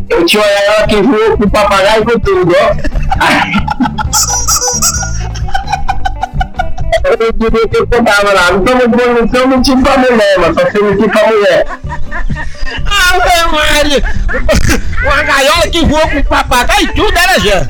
eu 0.09 0.25
tinha 0.25 0.43
uma 0.43 0.51
gaiola 0.51 0.87
que 0.87 1.01
voou 1.01 1.37
com 1.37 1.49
papagaio 1.49 2.01
e 2.01 2.05
com 2.05 2.19
tudo, 2.19 2.53
ó. 2.53 2.75
eu 7.19 7.31
diria 7.33 7.67
que 7.67 7.77
eu 7.77 7.87
contava 7.87 8.33
lá, 8.33 8.51
não 8.51 8.61
tô 8.61 8.75
muito 8.75 8.89
bom, 8.89 9.13
não 9.13 9.27
sou 9.27 9.47
mentir 9.47 9.77
pra 9.81 9.97
mulher, 9.97 10.39
mas 10.39 10.55
só 10.55 10.71
sei 10.71 10.81
mentir 10.81 11.09
pra 11.09 11.27
mulher. 11.27 11.65
Ave 12.85 13.51
Maria! 13.51 14.03
Uma 15.03 15.23
gaiola 15.23 15.67
que 15.69 15.85
voou 15.85 16.07
com 16.09 16.23
papagaio 16.23 16.85
e 16.85 16.93
tudo 16.93 17.17
era 17.17 17.39
já. 17.39 17.67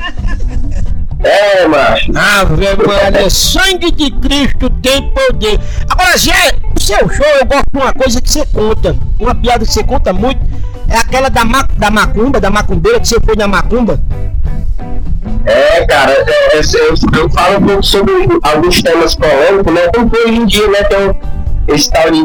É, 1.24 1.66
macho. 1.68 2.10
Ave 2.16 2.86
Maria, 2.86 3.30
sangue 3.30 3.90
de 3.92 4.10
Cristo 4.10 4.68
tem 4.82 5.10
poder. 5.10 5.60
Agora, 5.88 6.16
Zé, 6.16 6.52
o 6.76 6.80
seu 6.80 7.08
show 7.08 7.26
eu 7.40 7.46
gosto 7.46 7.66
de 7.72 7.78
uma 7.78 7.92
coisa 7.92 8.20
que 8.20 8.30
você 8.30 8.46
conta. 8.46 8.96
Uma 9.18 9.34
piada 9.34 9.64
que 9.64 9.72
você 9.72 9.84
conta 9.84 10.12
muito. 10.12 10.40
É 10.88 10.98
aquela 10.98 11.28
da, 11.28 11.44
ma 11.44 11.66
da 11.76 11.90
macumba, 11.90 12.40
da 12.40 12.50
macumbeira 12.50 13.00
que 13.00 13.08
você 13.08 13.18
foi 13.24 13.36
na 13.36 13.46
macumba. 13.46 14.00
É, 15.44 15.84
cara, 15.86 16.12
é, 16.12 16.56
é, 16.56 16.60
eu, 16.60 16.94
eu, 17.18 17.30
falo 17.30 17.58
um 17.58 17.66
pouco 17.66 17.82
sobre 17.82 18.12
alguns 18.42 18.82
temas 18.82 19.14
polêmicos, 19.14 19.72
né? 19.72 19.80
Porque 19.92 20.18
hoje 20.18 20.34
em 20.34 20.46
dia, 20.46 20.68
né, 20.68 20.84
tem 20.84 21.16
esse 21.68 21.90
tal 21.90 22.10
de. 22.10 22.20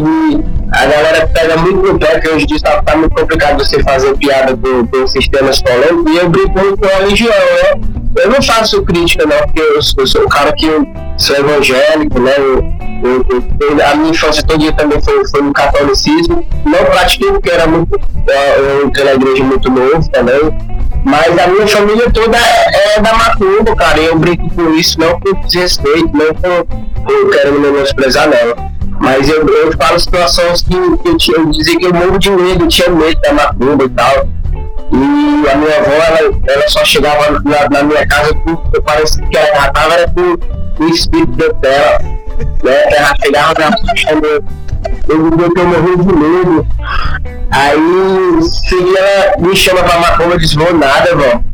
A 0.71 0.85
galera 0.85 1.27
pega 1.27 1.57
muito 1.57 1.93
no 1.93 1.99
pé, 1.99 2.19
que 2.19 2.27
hoje 2.27 2.43
em 2.43 2.47
dia 2.47 2.59
tá, 2.59 2.81
tá 2.83 2.97
muito 2.97 3.15
complicado 3.15 3.57
você 3.57 3.81
fazer 3.83 4.15
piada 4.17 4.57
com, 4.57 4.85
com 4.87 5.07
sistemas 5.07 5.61
polêmicos, 5.61 6.13
e 6.13 6.17
eu 6.17 6.29
brinco 6.29 6.59
muito 6.59 6.77
com 6.77 6.85
a 6.85 6.99
religião, 6.99 7.29
né? 7.29 7.81
Eu 8.17 8.31
não 8.31 8.41
faço 8.41 8.83
crítica, 8.83 9.25
não, 9.25 9.37
porque 9.37 9.61
eu, 9.61 9.79
eu 9.97 10.07
sou 10.07 10.23
o 10.23 10.29
cara 10.29 10.51
que 10.53 10.65
eu 10.65 10.85
sou 11.17 11.35
evangélico, 11.37 12.19
né? 12.19 12.33
Eu, 12.37 13.25
eu, 13.29 13.85
a 13.85 13.95
minha 13.95 14.09
infância 14.09 14.43
todo 14.43 14.71
também 14.73 14.99
foi, 15.01 15.27
foi 15.27 15.41
no 15.41 15.53
catolicismo. 15.53 16.45
Não 16.65 16.85
pratiquei 16.85 17.31
porque 17.31 17.49
era 17.49 17.67
muito. 17.67 17.99
Eu 18.27 18.87
entrei 18.87 19.05
na 19.05 19.13
igreja 19.13 19.43
muito 19.43 19.69
novo 19.69 20.09
também 20.11 20.51
mas 21.07 21.39
a 21.39 21.47
minha 21.47 21.65
família 21.65 22.11
toda 22.11 22.37
é, 22.37 22.95
é 22.97 23.01
da 23.01 23.13
Macumba, 23.13 23.73
cara. 23.77 23.97
E 23.97 24.05
eu 24.07 24.19
brinco 24.19 24.49
com 24.53 24.73
isso, 24.73 24.99
não 24.99 25.17
com 25.19 25.33
desrespeito, 25.41 26.09
não 26.13 26.33
com, 26.33 26.65
com 27.03 27.29
querendo 27.29 27.61
menosprezar 27.61 28.27
nela. 28.27 28.55
Mas 28.99 29.29
eu, 29.29 29.47
eu 29.47 29.71
falo 29.77 29.99
situações 29.99 30.61
que, 30.61 30.97
que 30.97 31.09
eu, 31.09 31.17
tinha, 31.17 31.37
eu 31.37 31.45
dizia 31.51 31.77
que 31.77 31.85
eu 31.85 31.93
morro 31.93 32.17
de 32.17 32.29
medo, 32.31 32.65
eu 32.65 32.67
tinha 32.67 32.89
medo 32.89 33.19
da 33.21 33.33
Macumba 33.33 33.83
e 33.85 33.89
tal. 33.89 34.27
E 34.91 35.49
a 35.49 35.55
minha 35.55 35.79
avó, 35.79 35.91
ela, 35.91 36.41
ela 36.47 36.69
só 36.69 36.83
chegava 36.85 37.39
na, 37.43 37.69
na 37.69 37.83
minha 37.83 38.07
casa 38.07 38.33
com, 38.33 38.55
parece 38.81 39.21
que 39.21 39.37
ela 39.37 39.61
já 39.61 39.71
tava 39.71 39.93
era 39.93 40.09
com 40.09 40.83
o 40.83 40.87
espírito 40.87 41.53
dela. 41.55 41.99
Né? 42.63 42.95
Ela 42.95 43.15
chegava 43.23 43.53
me 43.57 43.63
assustando. 43.63 44.27
Eu, 44.27 45.15
eu, 45.17 45.53
eu 45.55 45.67
morri 45.67 45.97
de 45.97 46.13
medo. 46.15 46.67
Aí 47.51 48.41
se 48.43 48.97
ela 48.97 49.37
me 49.39 49.55
chama 49.55 49.83
pra 49.83 49.99
macumba, 49.99 50.35
eu 50.35 50.39
disse, 50.39 50.55
vou 50.55 50.73
nada, 50.73 51.15
vó. 51.15 51.46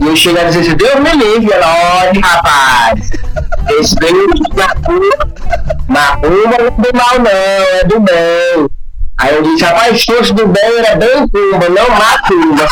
E 0.00 0.06
eu 0.06 0.16
chego 0.16 0.38
a 0.38 0.44
dizer 0.44 0.60
assim, 0.60 0.74
Deus 0.74 1.00
me 1.00 1.12
livre, 1.12 1.52
ela, 1.52 1.66
olha, 2.00 2.20
rapaz, 2.22 3.10
respeito 3.66 4.42
macumba, 4.54 5.28
macumba 5.88 6.56
não 6.58 6.66
é 6.66 6.70
do 6.70 6.96
mal 6.96 7.18
não, 7.18 7.30
é 7.30 7.84
do 7.84 8.00
bem. 8.00 8.68
Aí 9.18 9.34
eu 9.34 9.42
disse, 9.42 9.64
rapaz, 9.64 10.04
fosse 10.04 10.32
do 10.32 10.46
bem 10.48 10.78
era 10.78 10.96
bem 10.96 11.28
cumba, 11.28 11.68
não 11.68 11.88
macumba. 11.90 12.68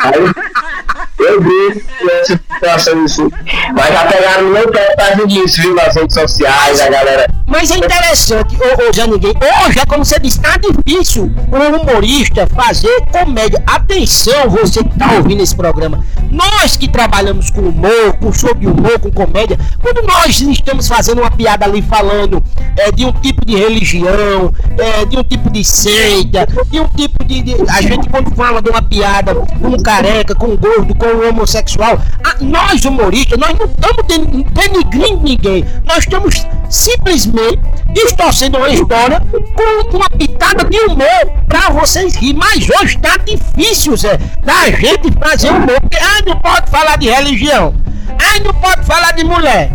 Aí 0.00 0.81
eu 1.24 1.40
vi 1.40 1.84
essa 2.20 2.40
situação 2.52 3.04
assim. 3.04 3.28
Mas 3.74 3.88
já 3.88 4.06
pegaram 4.06 4.48
meu 4.48 4.70
pé 4.70 4.84
por 4.90 4.96
causa 4.96 5.26
disso, 5.26 5.62
viu? 5.62 5.74
Nas 5.74 5.94
redes 5.94 6.14
sociais, 6.14 6.80
a 6.80 6.88
galera. 6.88 7.26
Mas 7.46 7.70
é 7.70 7.76
interessante, 7.76 8.56
ô, 8.56 8.88
ô 8.88 8.92
Zé 8.94 9.06
Ninguém, 9.06 9.34
hoje 9.66 9.78
é 9.78 9.84
como 9.84 10.04
você 10.04 10.18
disse, 10.18 10.40
tá 10.40 10.56
difícil 10.56 11.30
um 11.52 11.76
humorista 11.76 12.46
fazer 12.46 13.04
comédia. 13.12 13.62
Atenção, 13.66 14.48
você 14.48 14.82
que 14.82 14.98
tá 14.98 15.12
ouvindo 15.12 15.42
esse 15.42 15.54
programa. 15.54 16.02
Nós 16.30 16.78
que 16.78 16.88
trabalhamos 16.88 17.50
com 17.50 17.60
humor, 17.60 18.16
com 18.18 18.32
show 18.32 18.54
de 18.54 18.66
humor, 18.66 18.98
com 18.98 19.10
comédia, 19.10 19.58
quando 19.82 20.02
nós 20.06 20.40
estamos 20.40 20.88
fazendo 20.88 21.20
uma 21.20 21.30
piada 21.30 21.66
ali 21.66 21.82
falando 21.82 22.42
é, 22.76 22.90
de 22.90 23.04
um 23.04 23.12
tipo 23.12 23.44
de 23.44 23.54
religião, 23.54 24.54
é, 24.78 25.04
de 25.04 25.18
um 25.18 25.22
tipo 25.22 25.50
de 25.50 25.62
seita, 25.62 26.46
de 26.70 26.80
um 26.80 26.88
tipo 26.88 27.22
de, 27.24 27.42
de. 27.42 27.54
A 27.68 27.82
gente 27.82 28.08
quando 28.08 28.34
fala 28.34 28.62
de 28.62 28.70
uma 28.70 28.82
piada 28.82 29.34
com 29.34 29.68
um 29.68 29.76
careca, 29.76 30.34
com 30.34 30.46
um 30.46 30.56
gordo, 30.56 30.94
com 30.94 31.06
um 31.14 31.28
homossexual, 31.28 31.98
a, 32.24 32.42
nós 32.42 32.84
humoristas, 32.84 33.38
nós 33.38 33.56
não 33.58 33.66
estamos 33.66 34.44
denigrindo 34.52 35.22
ninguém. 35.22 35.64
Nós 35.84 35.98
estamos 35.98 36.46
simplesmente 36.68 37.60
distorcendo 37.92 38.58
uma 38.58 38.68
história 38.68 39.20
com 39.54 39.96
uma 39.96 40.08
pitada 40.10 40.64
de 40.64 40.78
humor 40.78 41.32
pra 41.48 41.70
vocês 41.70 42.14
rirem. 42.14 42.38
Mas 42.38 42.68
hoje 42.80 42.98
tá 42.98 43.16
difícil, 43.18 43.96
Zé, 43.96 44.18
da 44.42 44.70
gente 44.70 45.12
fazer 45.18 45.50
humor. 45.50 45.78
Ah, 46.00 46.22
não 46.26 46.36
pode 46.40 46.70
falar 46.70 46.96
de 46.98 47.08
religião. 47.08 47.74
Ah, 48.18 48.40
não 48.44 48.54
pode 48.54 48.84
falar 48.84 49.12
de 49.12 49.24
mulher. 49.24 49.72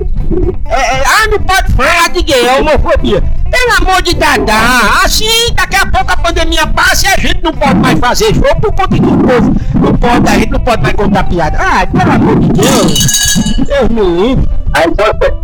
É, 0.65 1.03
ah, 1.05 1.27
não 1.29 1.39
pode 1.39 1.71
falar 1.73 2.09
de 2.09 2.21
gay, 2.23 2.45
é 2.45 2.59
homofobia. 2.59 3.23
Pelo 3.49 3.89
amor 3.89 4.01
de 4.01 4.13
Dadá, 4.15 5.01
assim 5.03 5.53
daqui 5.55 5.75
a 5.75 5.85
pouco 5.85 6.11
a 6.11 6.17
pandemia 6.17 6.67
passa 6.67 7.07
e 7.07 7.09
a 7.09 7.17
gente 7.17 7.43
não 7.43 7.53
pode 7.53 7.75
mais 7.75 7.99
fazer 7.99 8.33
show 8.33 8.55
por 8.61 8.73
conta 8.73 8.89
que 8.89 9.01
o 9.01 9.17
povo 9.17 9.55
não 9.75 9.93
pode, 9.97 10.29
a 10.29 10.33
gente 10.33 10.51
não 10.51 10.59
pode 10.59 10.81
mais 10.81 10.95
contar 10.95 11.23
piada. 11.23 11.57
Ah, 11.59 11.87
pelo 11.87 12.11
amor 12.11 12.39
de 12.39 12.47
Deus, 12.49 13.27
Deus 13.65 13.89
me 13.89 14.01
livre. 14.01 14.49
Aí 14.73 14.85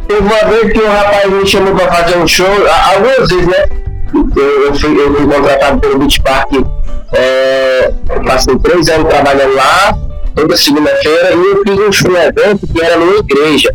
teve 0.07 0.21
uma 0.21 0.49
vez 0.49 0.73
que 0.73 0.79
um 0.79 0.87
rapaz 0.87 1.31
me 1.31 1.47
chamou 1.47 1.75
pra 1.75 1.91
fazer 1.91 2.17
um 2.17 2.27
show, 2.27 2.47
algumas 2.93 3.29
vezes, 3.29 3.47
né? 3.47 3.65
Eu, 4.13 4.65
eu, 4.65 4.75
fui, 4.75 4.99
eu 4.99 5.15
fui 5.15 5.27
contratado 5.27 5.79
pelo 5.79 5.99
Beach 5.99 6.21
Park, 6.21 6.51
é, 7.13 7.93
passei 8.25 8.57
três 8.59 8.89
anos 8.89 9.09
trabalhando 9.09 9.55
lá, 9.55 9.97
toda 10.35 10.55
segunda-feira, 10.55 11.33
e 11.33 11.37
eu 11.37 11.63
fiz 11.65 11.79
um 11.79 11.91
show 11.91 12.15
evento 12.15 12.67
que 12.67 12.81
era 12.81 12.97
numa 12.97 13.17
igreja. 13.17 13.71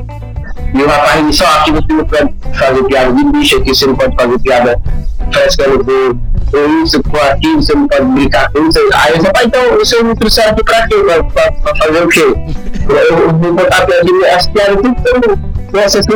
E 0.74 0.82
o 0.82 0.86
rapaz 0.86 1.26
disse, 1.26 1.42
ó, 1.42 1.46
aqui 1.46 1.72
você 1.72 1.92
não 1.92 2.04
pode 2.04 2.34
fazer 2.58 2.84
piada 2.84 3.12
de 3.12 3.24
bicho, 3.24 3.56
aqui 3.56 3.74
você 3.74 3.86
não 3.86 3.96
pode 3.96 4.14
fazer 4.16 4.38
piada 4.40 4.80
frescando 5.32 5.84
com, 5.84 6.18
com 6.50 6.82
isso, 6.82 7.02
com 7.02 7.16
aquilo, 7.16 7.62
você 7.62 7.74
não 7.74 7.88
pode 7.88 8.04
brincar 8.06 8.50
com 8.52 8.68
isso. 8.68 8.78
Aí 8.94 9.12
eu 9.12 9.24
falei, 9.24 9.46
então 9.46 9.78
você 9.78 10.02
me 10.02 10.14
trouxeram 10.14 10.50
aqui 10.52 10.64
pra 10.64 10.86
quê? 10.86 10.96
Pra, 10.96 11.24
pra, 11.24 11.52
pra 11.52 11.76
fazer 11.76 12.04
o 12.04 12.08
quê? 12.08 12.34
Eu, 13.10 13.32
vou 13.38 13.52
botar 13.52 13.78
aqui 13.78 14.26
as 14.26 14.46
piadas 14.48 14.76
tudo 14.76 15.38
nessa 15.72 15.98
assim, 16.00 16.08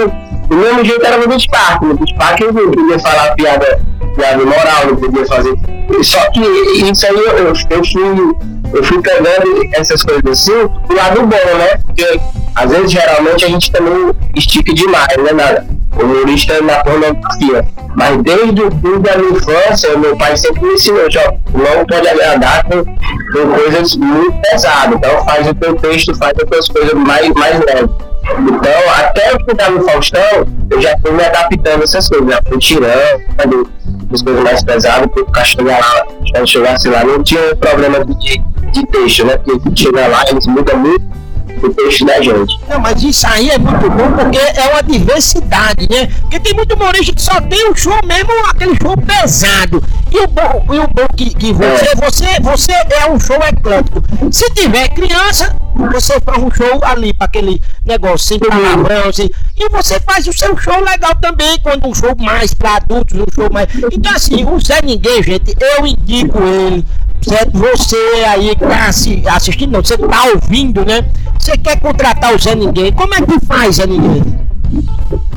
do 0.49 0.57
mesmo 0.57 0.85
jeito 0.85 1.05
era 1.05 1.17
no 1.19 1.29
Beach 1.29 1.49
Park. 1.49 1.83
No 1.83 1.95
Beach 1.95 2.15
Park 2.15 2.41
eu 2.41 2.53
não 2.53 2.71
podia 2.71 2.99
falar 2.99 3.35
piada, 3.35 3.81
piada 4.17 4.45
moral, 4.45 4.87
não 4.87 4.97
podia 4.97 5.27
fazer. 5.27 5.55
Só 6.03 6.31
que 6.31 6.41
isso 6.41 7.07
aí 7.07 7.15
eu, 7.15 7.39
eu, 7.39 7.47
eu 7.47 7.85
fui 7.85 8.53
eu 8.73 8.83
fui 8.83 9.03
pegando 9.03 9.69
essas 9.75 10.03
coisas 10.03 10.25
assim 10.27 10.67
do 10.89 10.95
lado 10.95 11.21
bom, 11.23 11.59
né? 11.59 11.79
Porque 11.87 12.21
às 12.55 12.71
vezes 12.71 12.93
geralmente 12.93 13.45
a 13.45 13.49
gente 13.49 13.71
também 13.71 14.13
estica 14.37 14.73
demais, 14.75 15.17
né, 15.17 15.33
nada? 15.33 15.67
O 15.97 16.05
humorista 16.05 16.61
na 16.63 16.77
pornografia. 16.83 17.67
Mas 17.95 18.23
desde 18.23 18.63
o 18.63 18.71
fim 18.71 19.01
da 19.01 19.19
minha 19.19 19.33
infância, 19.33 19.97
meu 19.99 20.17
pai 20.17 20.37
sempre 20.37 20.63
me 20.63 20.75
ensinou, 20.75 21.03
ó, 21.03 21.33
não 21.53 21.85
pode 21.85 22.09
agradar 22.09 22.65
com, 22.65 22.85
com 22.85 23.55
coisas 23.55 23.97
muito 23.97 24.33
pesadas. 24.51 24.95
Então 24.97 25.25
faz 25.25 25.49
o 25.49 25.55
teu 25.55 25.75
texto, 25.77 26.15
faz 26.17 26.33
as 26.43 26.49
tuas 26.49 26.69
coisas 26.69 26.95
mais, 26.95 27.29
mais 27.35 27.61
leves. 27.61 27.91
Então, 28.23 28.95
até 28.99 29.33
eu 29.33 29.45
ficar 29.45 29.71
no 29.71 29.85
Faustão, 29.85 30.47
eu 30.71 30.81
já 30.81 30.97
fui 31.03 31.11
me 31.11 31.25
adaptando 31.25 31.81
a 31.81 31.85
essas 31.85 32.09
coisas, 32.09 32.29
já 32.29 32.41
fui 32.49 32.59
tirando 32.59 33.69
as 34.13 34.23
coisas 34.23 34.43
mais 34.43 34.63
pesadas, 34.63 35.09
porque 35.13 35.45
chegar 35.45 35.81
lá, 35.81 36.07
quando 36.33 36.47
chegasse 36.47 36.89
lá, 36.89 37.05
não 37.05 37.23
tinha 37.23 37.55
problema 37.57 38.05
de, 38.05 38.39
de 38.71 38.87
texto, 38.87 39.27
né? 39.27 39.37
Porque 39.39 39.71
chega 39.75 40.07
lá, 40.07 40.25
eles 40.31 40.47
mudam 40.47 40.79
muito 40.79 41.22
o 41.63 41.75
texto 41.75 42.05
da 42.05 42.21
gente. 42.21 42.59
Não, 42.69 42.81
mas 42.81 43.03
isso 43.03 43.27
aí 43.27 43.51
é 43.51 43.59
muito 43.59 43.91
bom 43.91 44.13
porque 44.13 44.39
é 44.39 44.69
uma 44.71 44.83
diversidade, 44.83 45.89
né? 45.91 46.07
Porque 46.21 46.41
tem 46.41 46.55
muito 46.55 46.75
humorista 46.75 47.15
que 47.15 47.23
só 47.23 47.41
tem 47.41 47.71
o 47.71 47.75
show 47.75 47.99
mesmo, 48.05 48.31
aquele 48.49 48.77
show 48.81 48.97
pesado. 48.97 49.83
E 50.11 50.19
o 50.19 50.27
bom, 50.27 50.67
e 50.75 50.79
o 50.79 50.89
bom 50.89 51.07
que, 51.17 51.35
que 51.35 51.53
você, 51.53 51.89
é. 51.89 51.95
você, 51.95 52.41
você 52.41 52.73
é 52.73 53.11
um 53.11 53.19
show 53.19 53.39
eclético. 53.43 54.03
Se 54.31 54.51
tiver 54.51 54.89
criança, 54.89 55.55
você 55.75 56.19
faz 56.25 56.43
um 56.43 56.51
show 56.51 56.81
ali 56.83 57.15
para 57.15 57.27
aquele 57.27 57.63
negócio 57.85 58.19
sem 58.19 58.39
palavrão, 58.39 59.09
assim, 59.09 59.31
e 59.57 59.69
você 59.71 59.99
faz 60.01 60.27
o 60.27 60.33
seu 60.33 60.57
show 60.57 60.81
legal 60.81 61.15
também, 61.21 61.59
quando 61.63 61.89
um 61.89 61.95
show 61.95 62.15
mais 62.19 62.53
para 62.53 62.77
adultos, 62.77 63.19
um 63.19 63.25
show 63.35 63.51
mais. 63.51 63.69
Então 63.93 64.13
assim, 64.15 64.45
o 64.45 64.61
Zé 64.61 64.81
Ninguém, 64.83 65.23
gente, 65.23 65.57
eu 65.61 65.87
indico 65.87 66.39
ele 66.43 66.85
certo? 67.23 67.59
Você 67.59 67.97
aí 68.29 68.55
que 68.55 68.67
tá 68.67 68.89
assistindo, 69.35 69.77
você 69.77 69.97
tá 69.97 70.25
ouvindo, 70.35 70.85
né? 70.85 71.07
Você 71.39 71.57
quer 71.57 71.81
contratar 71.81 72.35
o 72.35 72.39
Zé 72.39 72.55
Ninguém, 72.55 72.93
como 72.93 73.15
é 73.15 73.23
que 73.23 73.41
faz, 73.47 73.77
Zé 73.77 73.87
Ninguém? 73.87 74.23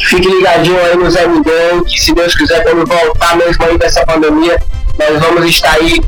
Fique 0.01 0.27
ligadinho 0.27 0.79
aí 0.79 0.95
nos 0.95 1.15
amigos, 1.17 1.91
que 1.93 1.99
se 2.01 2.13
Deus 2.13 2.33
quiser, 2.33 2.63
quando 2.63 2.85
voltar 2.85 3.35
mesmo 3.35 3.65
aí 3.65 3.77
dessa 3.77 4.05
pandemia, 4.05 4.57
nós 4.97 5.19
vamos 5.19 5.45
estar 5.45 5.73
aí 5.73 6.01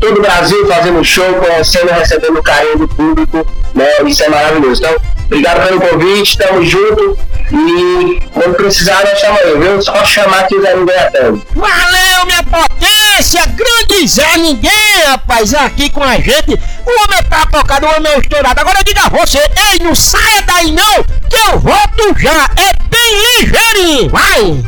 todo 0.00 0.18
o 0.18 0.22
Brasil 0.22 0.66
fazendo 0.66 1.04
show, 1.04 1.34
conhecendo, 1.34 1.92
recebendo 1.92 2.42
carinho 2.42 2.78
do 2.78 2.88
público, 2.88 3.46
né? 3.74 3.86
Isso 4.06 4.24
é 4.24 4.28
maravilhoso. 4.28 4.82
Então, 4.82 4.96
obrigado 5.26 5.66
pelo 5.66 5.80
convite, 5.80 6.38
tamo 6.38 6.64
junto. 6.64 7.18
E 7.52 8.20
quando 8.32 8.54
precisar, 8.54 9.04
nós 9.04 9.18
chamamos 9.18 9.44
aí, 9.44 9.58
viu? 9.58 9.82
Só 9.82 10.04
chamar 10.04 10.46
que 10.46 10.56
o 10.56 10.62
Zé 10.62 10.74
Ninguém 10.74 10.98
atende. 10.98 11.42
Valeu, 11.54 12.26
minha 12.26 12.42
potência! 12.42 13.46
Grande 13.46 14.08
Zé 14.08 14.36
Ninguém, 14.38 15.02
rapaz, 15.06 15.54
aqui 15.54 15.90
com 15.90 16.02
a 16.02 16.16
gente. 16.16 16.54
O 16.54 17.04
homem 17.04 17.22
tá 17.28 17.46
tocado, 17.46 17.86
o 17.86 17.96
homem 17.96 18.12
é 18.12 18.18
estourado. 18.18 18.60
Agora 18.60 18.82
diga 18.82 19.02
a 19.06 19.08
você, 19.08 19.38
ei, 19.38 19.78
não 19.82 19.94
saia 19.94 20.42
daí 20.42 20.72
não, 20.72 21.02
que 21.28 21.36
eu 21.36 21.58
volto 21.60 22.18
já. 22.18 22.48
É 22.56 22.72
bem 22.88 23.40
ligeirinho, 23.40 24.10
vai! 24.10 24.64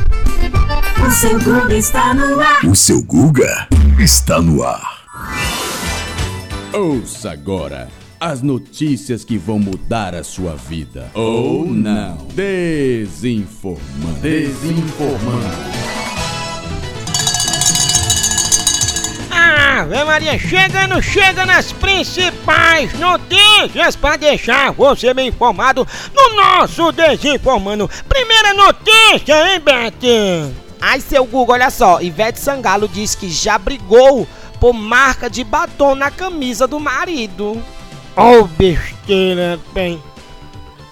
O 1.06 1.10
seu 1.10 1.38
Guga 1.38 1.74
está 1.74 2.14
no 2.14 2.40
ar. 2.40 2.64
O 2.64 2.74
seu 2.74 3.02
Guga 3.02 3.68
está 3.98 4.40
no 4.40 4.62
ar. 4.62 4.96
Ouça 6.72 7.30
agora 7.30 7.88
as 8.20 8.42
notícias 8.42 9.24
que 9.24 9.36
vão 9.36 9.58
mudar 9.58 10.14
a 10.14 10.24
sua 10.24 10.54
vida. 10.54 11.10
Ou 11.14 11.66
não. 11.66 12.16
Desinformando. 12.34 14.20
Desinformando. 14.20 15.86
Ave 19.30 20.04
Maria, 20.04 20.38
chegando, 20.38 21.02
chega 21.02 21.44
nas 21.44 21.70
principais 21.70 22.98
notícias 22.98 23.94
para 23.94 24.16
deixar 24.16 24.72
você 24.72 25.12
bem 25.12 25.28
informado 25.28 25.86
no 26.14 26.36
nosso 26.36 26.90
Desinformando. 26.92 27.90
Primeira 28.08 28.54
notícia, 28.54 29.52
hein, 29.52 29.60
Beth? 29.60 30.54
Ai, 30.80 31.00
seu 31.00 31.26
Google, 31.26 31.54
olha 31.54 31.68
só. 31.70 32.00
Ivete 32.00 32.40
Sangalo 32.40 32.88
diz 32.88 33.14
que 33.14 33.28
já 33.28 33.58
brigou 33.58 34.26
por 34.58 34.72
marca 34.72 35.28
de 35.28 35.44
batom 35.44 35.94
na 35.94 36.10
camisa 36.10 36.66
do 36.66 36.80
marido. 36.80 37.62
Oh, 38.18 38.44
besteira, 38.44 39.60
bem. 39.74 40.02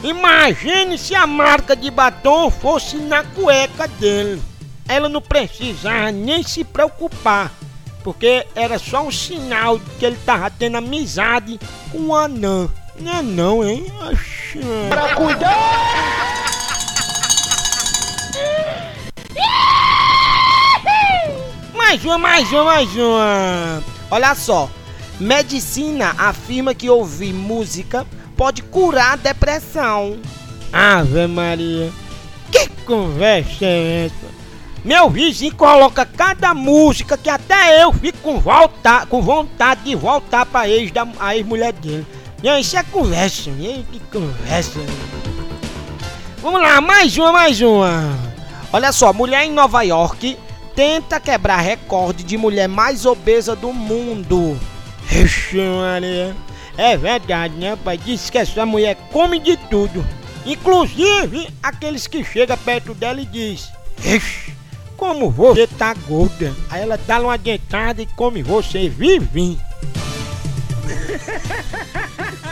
Imagine 0.03 0.99
se 0.99 1.15
a 1.15 1.27
marca 1.27 1.75
de 1.75 1.91
batom 1.91 2.51
fosse 2.51 2.99
na 2.99 3.25
cueca 3.25 3.89
dele. 3.89 4.43
Ela 4.87 5.09
não 5.09 5.23
precisava 5.23 6.13
nem 6.13 6.43
se 6.43 6.63
preocupar, 6.63 7.51
porque 8.03 8.47
era 8.55 8.79
só 8.79 9.07
um 9.07 9.11
sinal 9.11 9.79
de 9.79 9.91
que 9.93 10.05
ele 10.05 10.19
tava 10.27 10.51
tendo 10.51 10.77
amizade 10.77 11.59
com 11.91 12.09
o 12.09 12.15
anã. 12.15 12.69
Não 13.01 13.13
é 13.13 13.23
não, 13.23 13.65
hein? 13.67 13.91
Oxi. 14.11 14.61
Pra 14.91 15.15
cuidar! 15.15 16.05
Mais 21.75 22.05
uma, 22.05 22.19
mais 22.19 22.53
uma, 22.53 22.65
mais 22.65 22.97
uma. 22.97 23.83
Olha 24.11 24.35
só. 24.35 24.69
Medicina 25.21 26.15
afirma 26.19 26.75
que 26.75 26.91
ouvir 26.91 27.33
música 27.33 28.07
pode 28.37 28.63
curar 28.63 29.17
depressão. 29.17 30.19
Ave 30.73 31.27
Maria. 31.29 31.93
Que 32.51 32.69
conversa 32.85 33.65
é 33.65 34.07
essa? 34.07 34.35
Meu 34.85 35.09
vizinho 35.09 35.55
coloca 35.55 36.05
cada 36.05 36.53
música 36.53 37.17
que 37.17 37.31
até 37.31 37.83
eu 37.83 37.93
fico 37.93 38.19
com, 38.19 38.39
volta, 38.39 39.07
com 39.07 39.23
vontade 39.23 39.85
de 39.85 39.95
voltar 39.95 40.45
pra 40.45 40.69
ex 40.69 40.91
da 40.91 41.07
a 41.19 41.35
ex-mulher 41.35 41.73
dele. 41.73 42.07
Não, 42.43 42.59
isso 42.59 42.77
é 42.77 42.83
conversa, 42.83 43.49
hein? 43.49 43.87
que 43.91 43.99
conversa. 44.01 44.81
Vamos 46.43 46.61
lá, 46.61 46.81
mais 46.83 47.17
uma, 47.17 47.33
mais 47.33 47.63
uma. 47.63 48.15
Olha 48.71 48.93
só, 48.93 49.13
mulher 49.13 49.47
em 49.47 49.53
Nova 49.53 49.83
York 49.83 50.37
tenta 50.75 51.19
quebrar 51.19 51.61
recorde 51.61 52.23
de 52.23 52.37
mulher 52.37 52.69
mais 52.69 53.07
obesa 53.07 53.57
do 53.57 53.73
mundo. 53.73 54.61
Ixi, 55.15 55.59
Maria. 55.59 56.35
É 56.77 56.97
verdade, 56.97 57.55
né, 57.55 57.77
pai? 57.77 57.97
Diz 57.97 58.29
que 58.29 58.39
essa 58.39 58.67
mulher 58.67 58.97
come 59.13 59.39
de 59.39 59.57
tudo. 59.57 60.05
Inclusive 60.45 61.49
aqueles 61.63 62.09
que 62.09 62.25
chegam 62.25 62.59
perto 62.59 62.93
dela 62.95 63.21
e 63.21 63.27
diz: 63.27 63.71
Ixi, 64.05 64.53
como 64.97 65.31
você 65.31 65.69
tá 65.69 65.95
gorda. 65.95 66.53
Aí 66.69 66.83
ela 66.83 66.99
dá 67.07 67.21
uma 67.21 67.39
dentada 67.39 68.03
e 68.03 68.07
come 68.07 68.43
você 68.43 68.89
vivinho. 68.89 69.61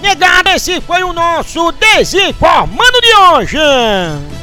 Negado, 0.00 0.48
esse 0.50 0.80
foi 0.80 1.02
o 1.02 1.12
nosso 1.12 1.72
Desinformando 1.72 3.00
de 3.00 3.14
hoje! 3.14 4.33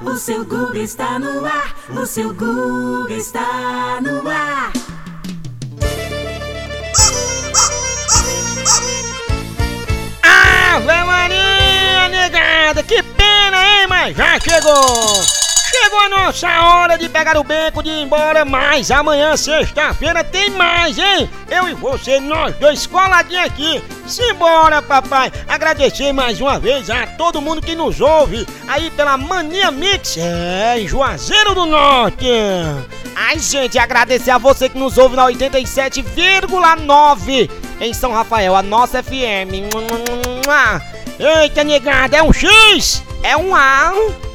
O 0.00 0.16
seu 0.16 0.44
Google 0.44 0.76
está 0.76 1.18
no 1.18 1.44
ar. 1.44 1.74
O 1.90 2.06
seu 2.06 2.32
Google 2.34 3.08
está 3.10 4.00
no 4.00 4.28
ar. 4.28 4.72
Ave 10.22 11.04
Maria, 11.04 12.08
negada, 12.08 12.82
que 12.82 13.02
pena, 13.02 13.64
hein? 13.64 13.86
Mas 13.88 14.16
já 14.16 14.40
chegou! 14.40 15.37
Chegou 15.88 16.00
a 16.00 16.08
nossa 16.10 16.46
hora 16.46 16.98
de 16.98 17.08
pegar 17.08 17.38
o 17.38 17.42
beco 17.42 17.82
de 17.82 17.88
ir 17.88 18.02
embora, 18.02 18.44
mas 18.44 18.90
amanhã, 18.90 19.34
sexta-feira, 19.38 20.22
tem 20.22 20.50
mais, 20.50 20.98
hein? 20.98 21.30
Eu 21.48 21.66
e 21.66 21.72
você, 21.72 22.20
nós 22.20 22.54
dois 22.56 22.86
coladinhos 22.86 23.46
aqui. 23.46 23.82
Simbora, 24.06 24.82
papai! 24.82 25.32
Agradecer 25.48 26.12
mais 26.12 26.42
uma 26.42 26.58
vez 26.58 26.90
a 26.90 27.06
todo 27.06 27.40
mundo 27.40 27.62
que 27.62 27.74
nos 27.74 28.02
ouve 28.02 28.46
aí 28.68 28.90
pela 28.90 29.16
Mania 29.16 29.70
Mix, 29.70 30.18
é, 30.18 30.78
em 30.78 30.86
Juazeiro 30.86 31.54
do 31.54 31.64
Norte. 31.64 32.26
Ai, 33.16 33.38
gente, 33.38 33.78
agradecer 33.78 34.32
a 34.32 34.36
você 34.36 34.68
que 34.68 34.78
nos 34.78 34.98
ouve 34.98 35.16
na 35.16 35.24
87,9 35.24 37.50
em 37.80 37.94
São 37.94 38.12
Rafael, 38.12 38.54
a 38.54 38.62
nossa 38.62 39.02
FM. 39.02 39.72
Eita, 41.18 41.64
negada, 41.64 42.14
é 42.14 42.22
um 42.22 42.30
X? 42.30 43.02
É 43.22 43.34
um 43.34 43.56
A? 43.56 43.94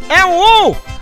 É 0.09 0.25
um 0.25 0.71
U? 0.71 0.92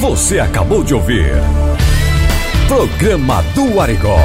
Você 0.00 0.38
acabou 0.38 0.84
de 0.84 0.94
ouvir 0.94 1.32
Programa 2.68 3.42
do 3.54 3.80
Arigó. 3.80 4.18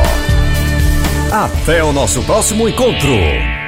Até 1.32 1.84
o 1.84 1.92
nosso 1.92 2.24
próximo 2.24 2.68
encontro. 2.68 3.59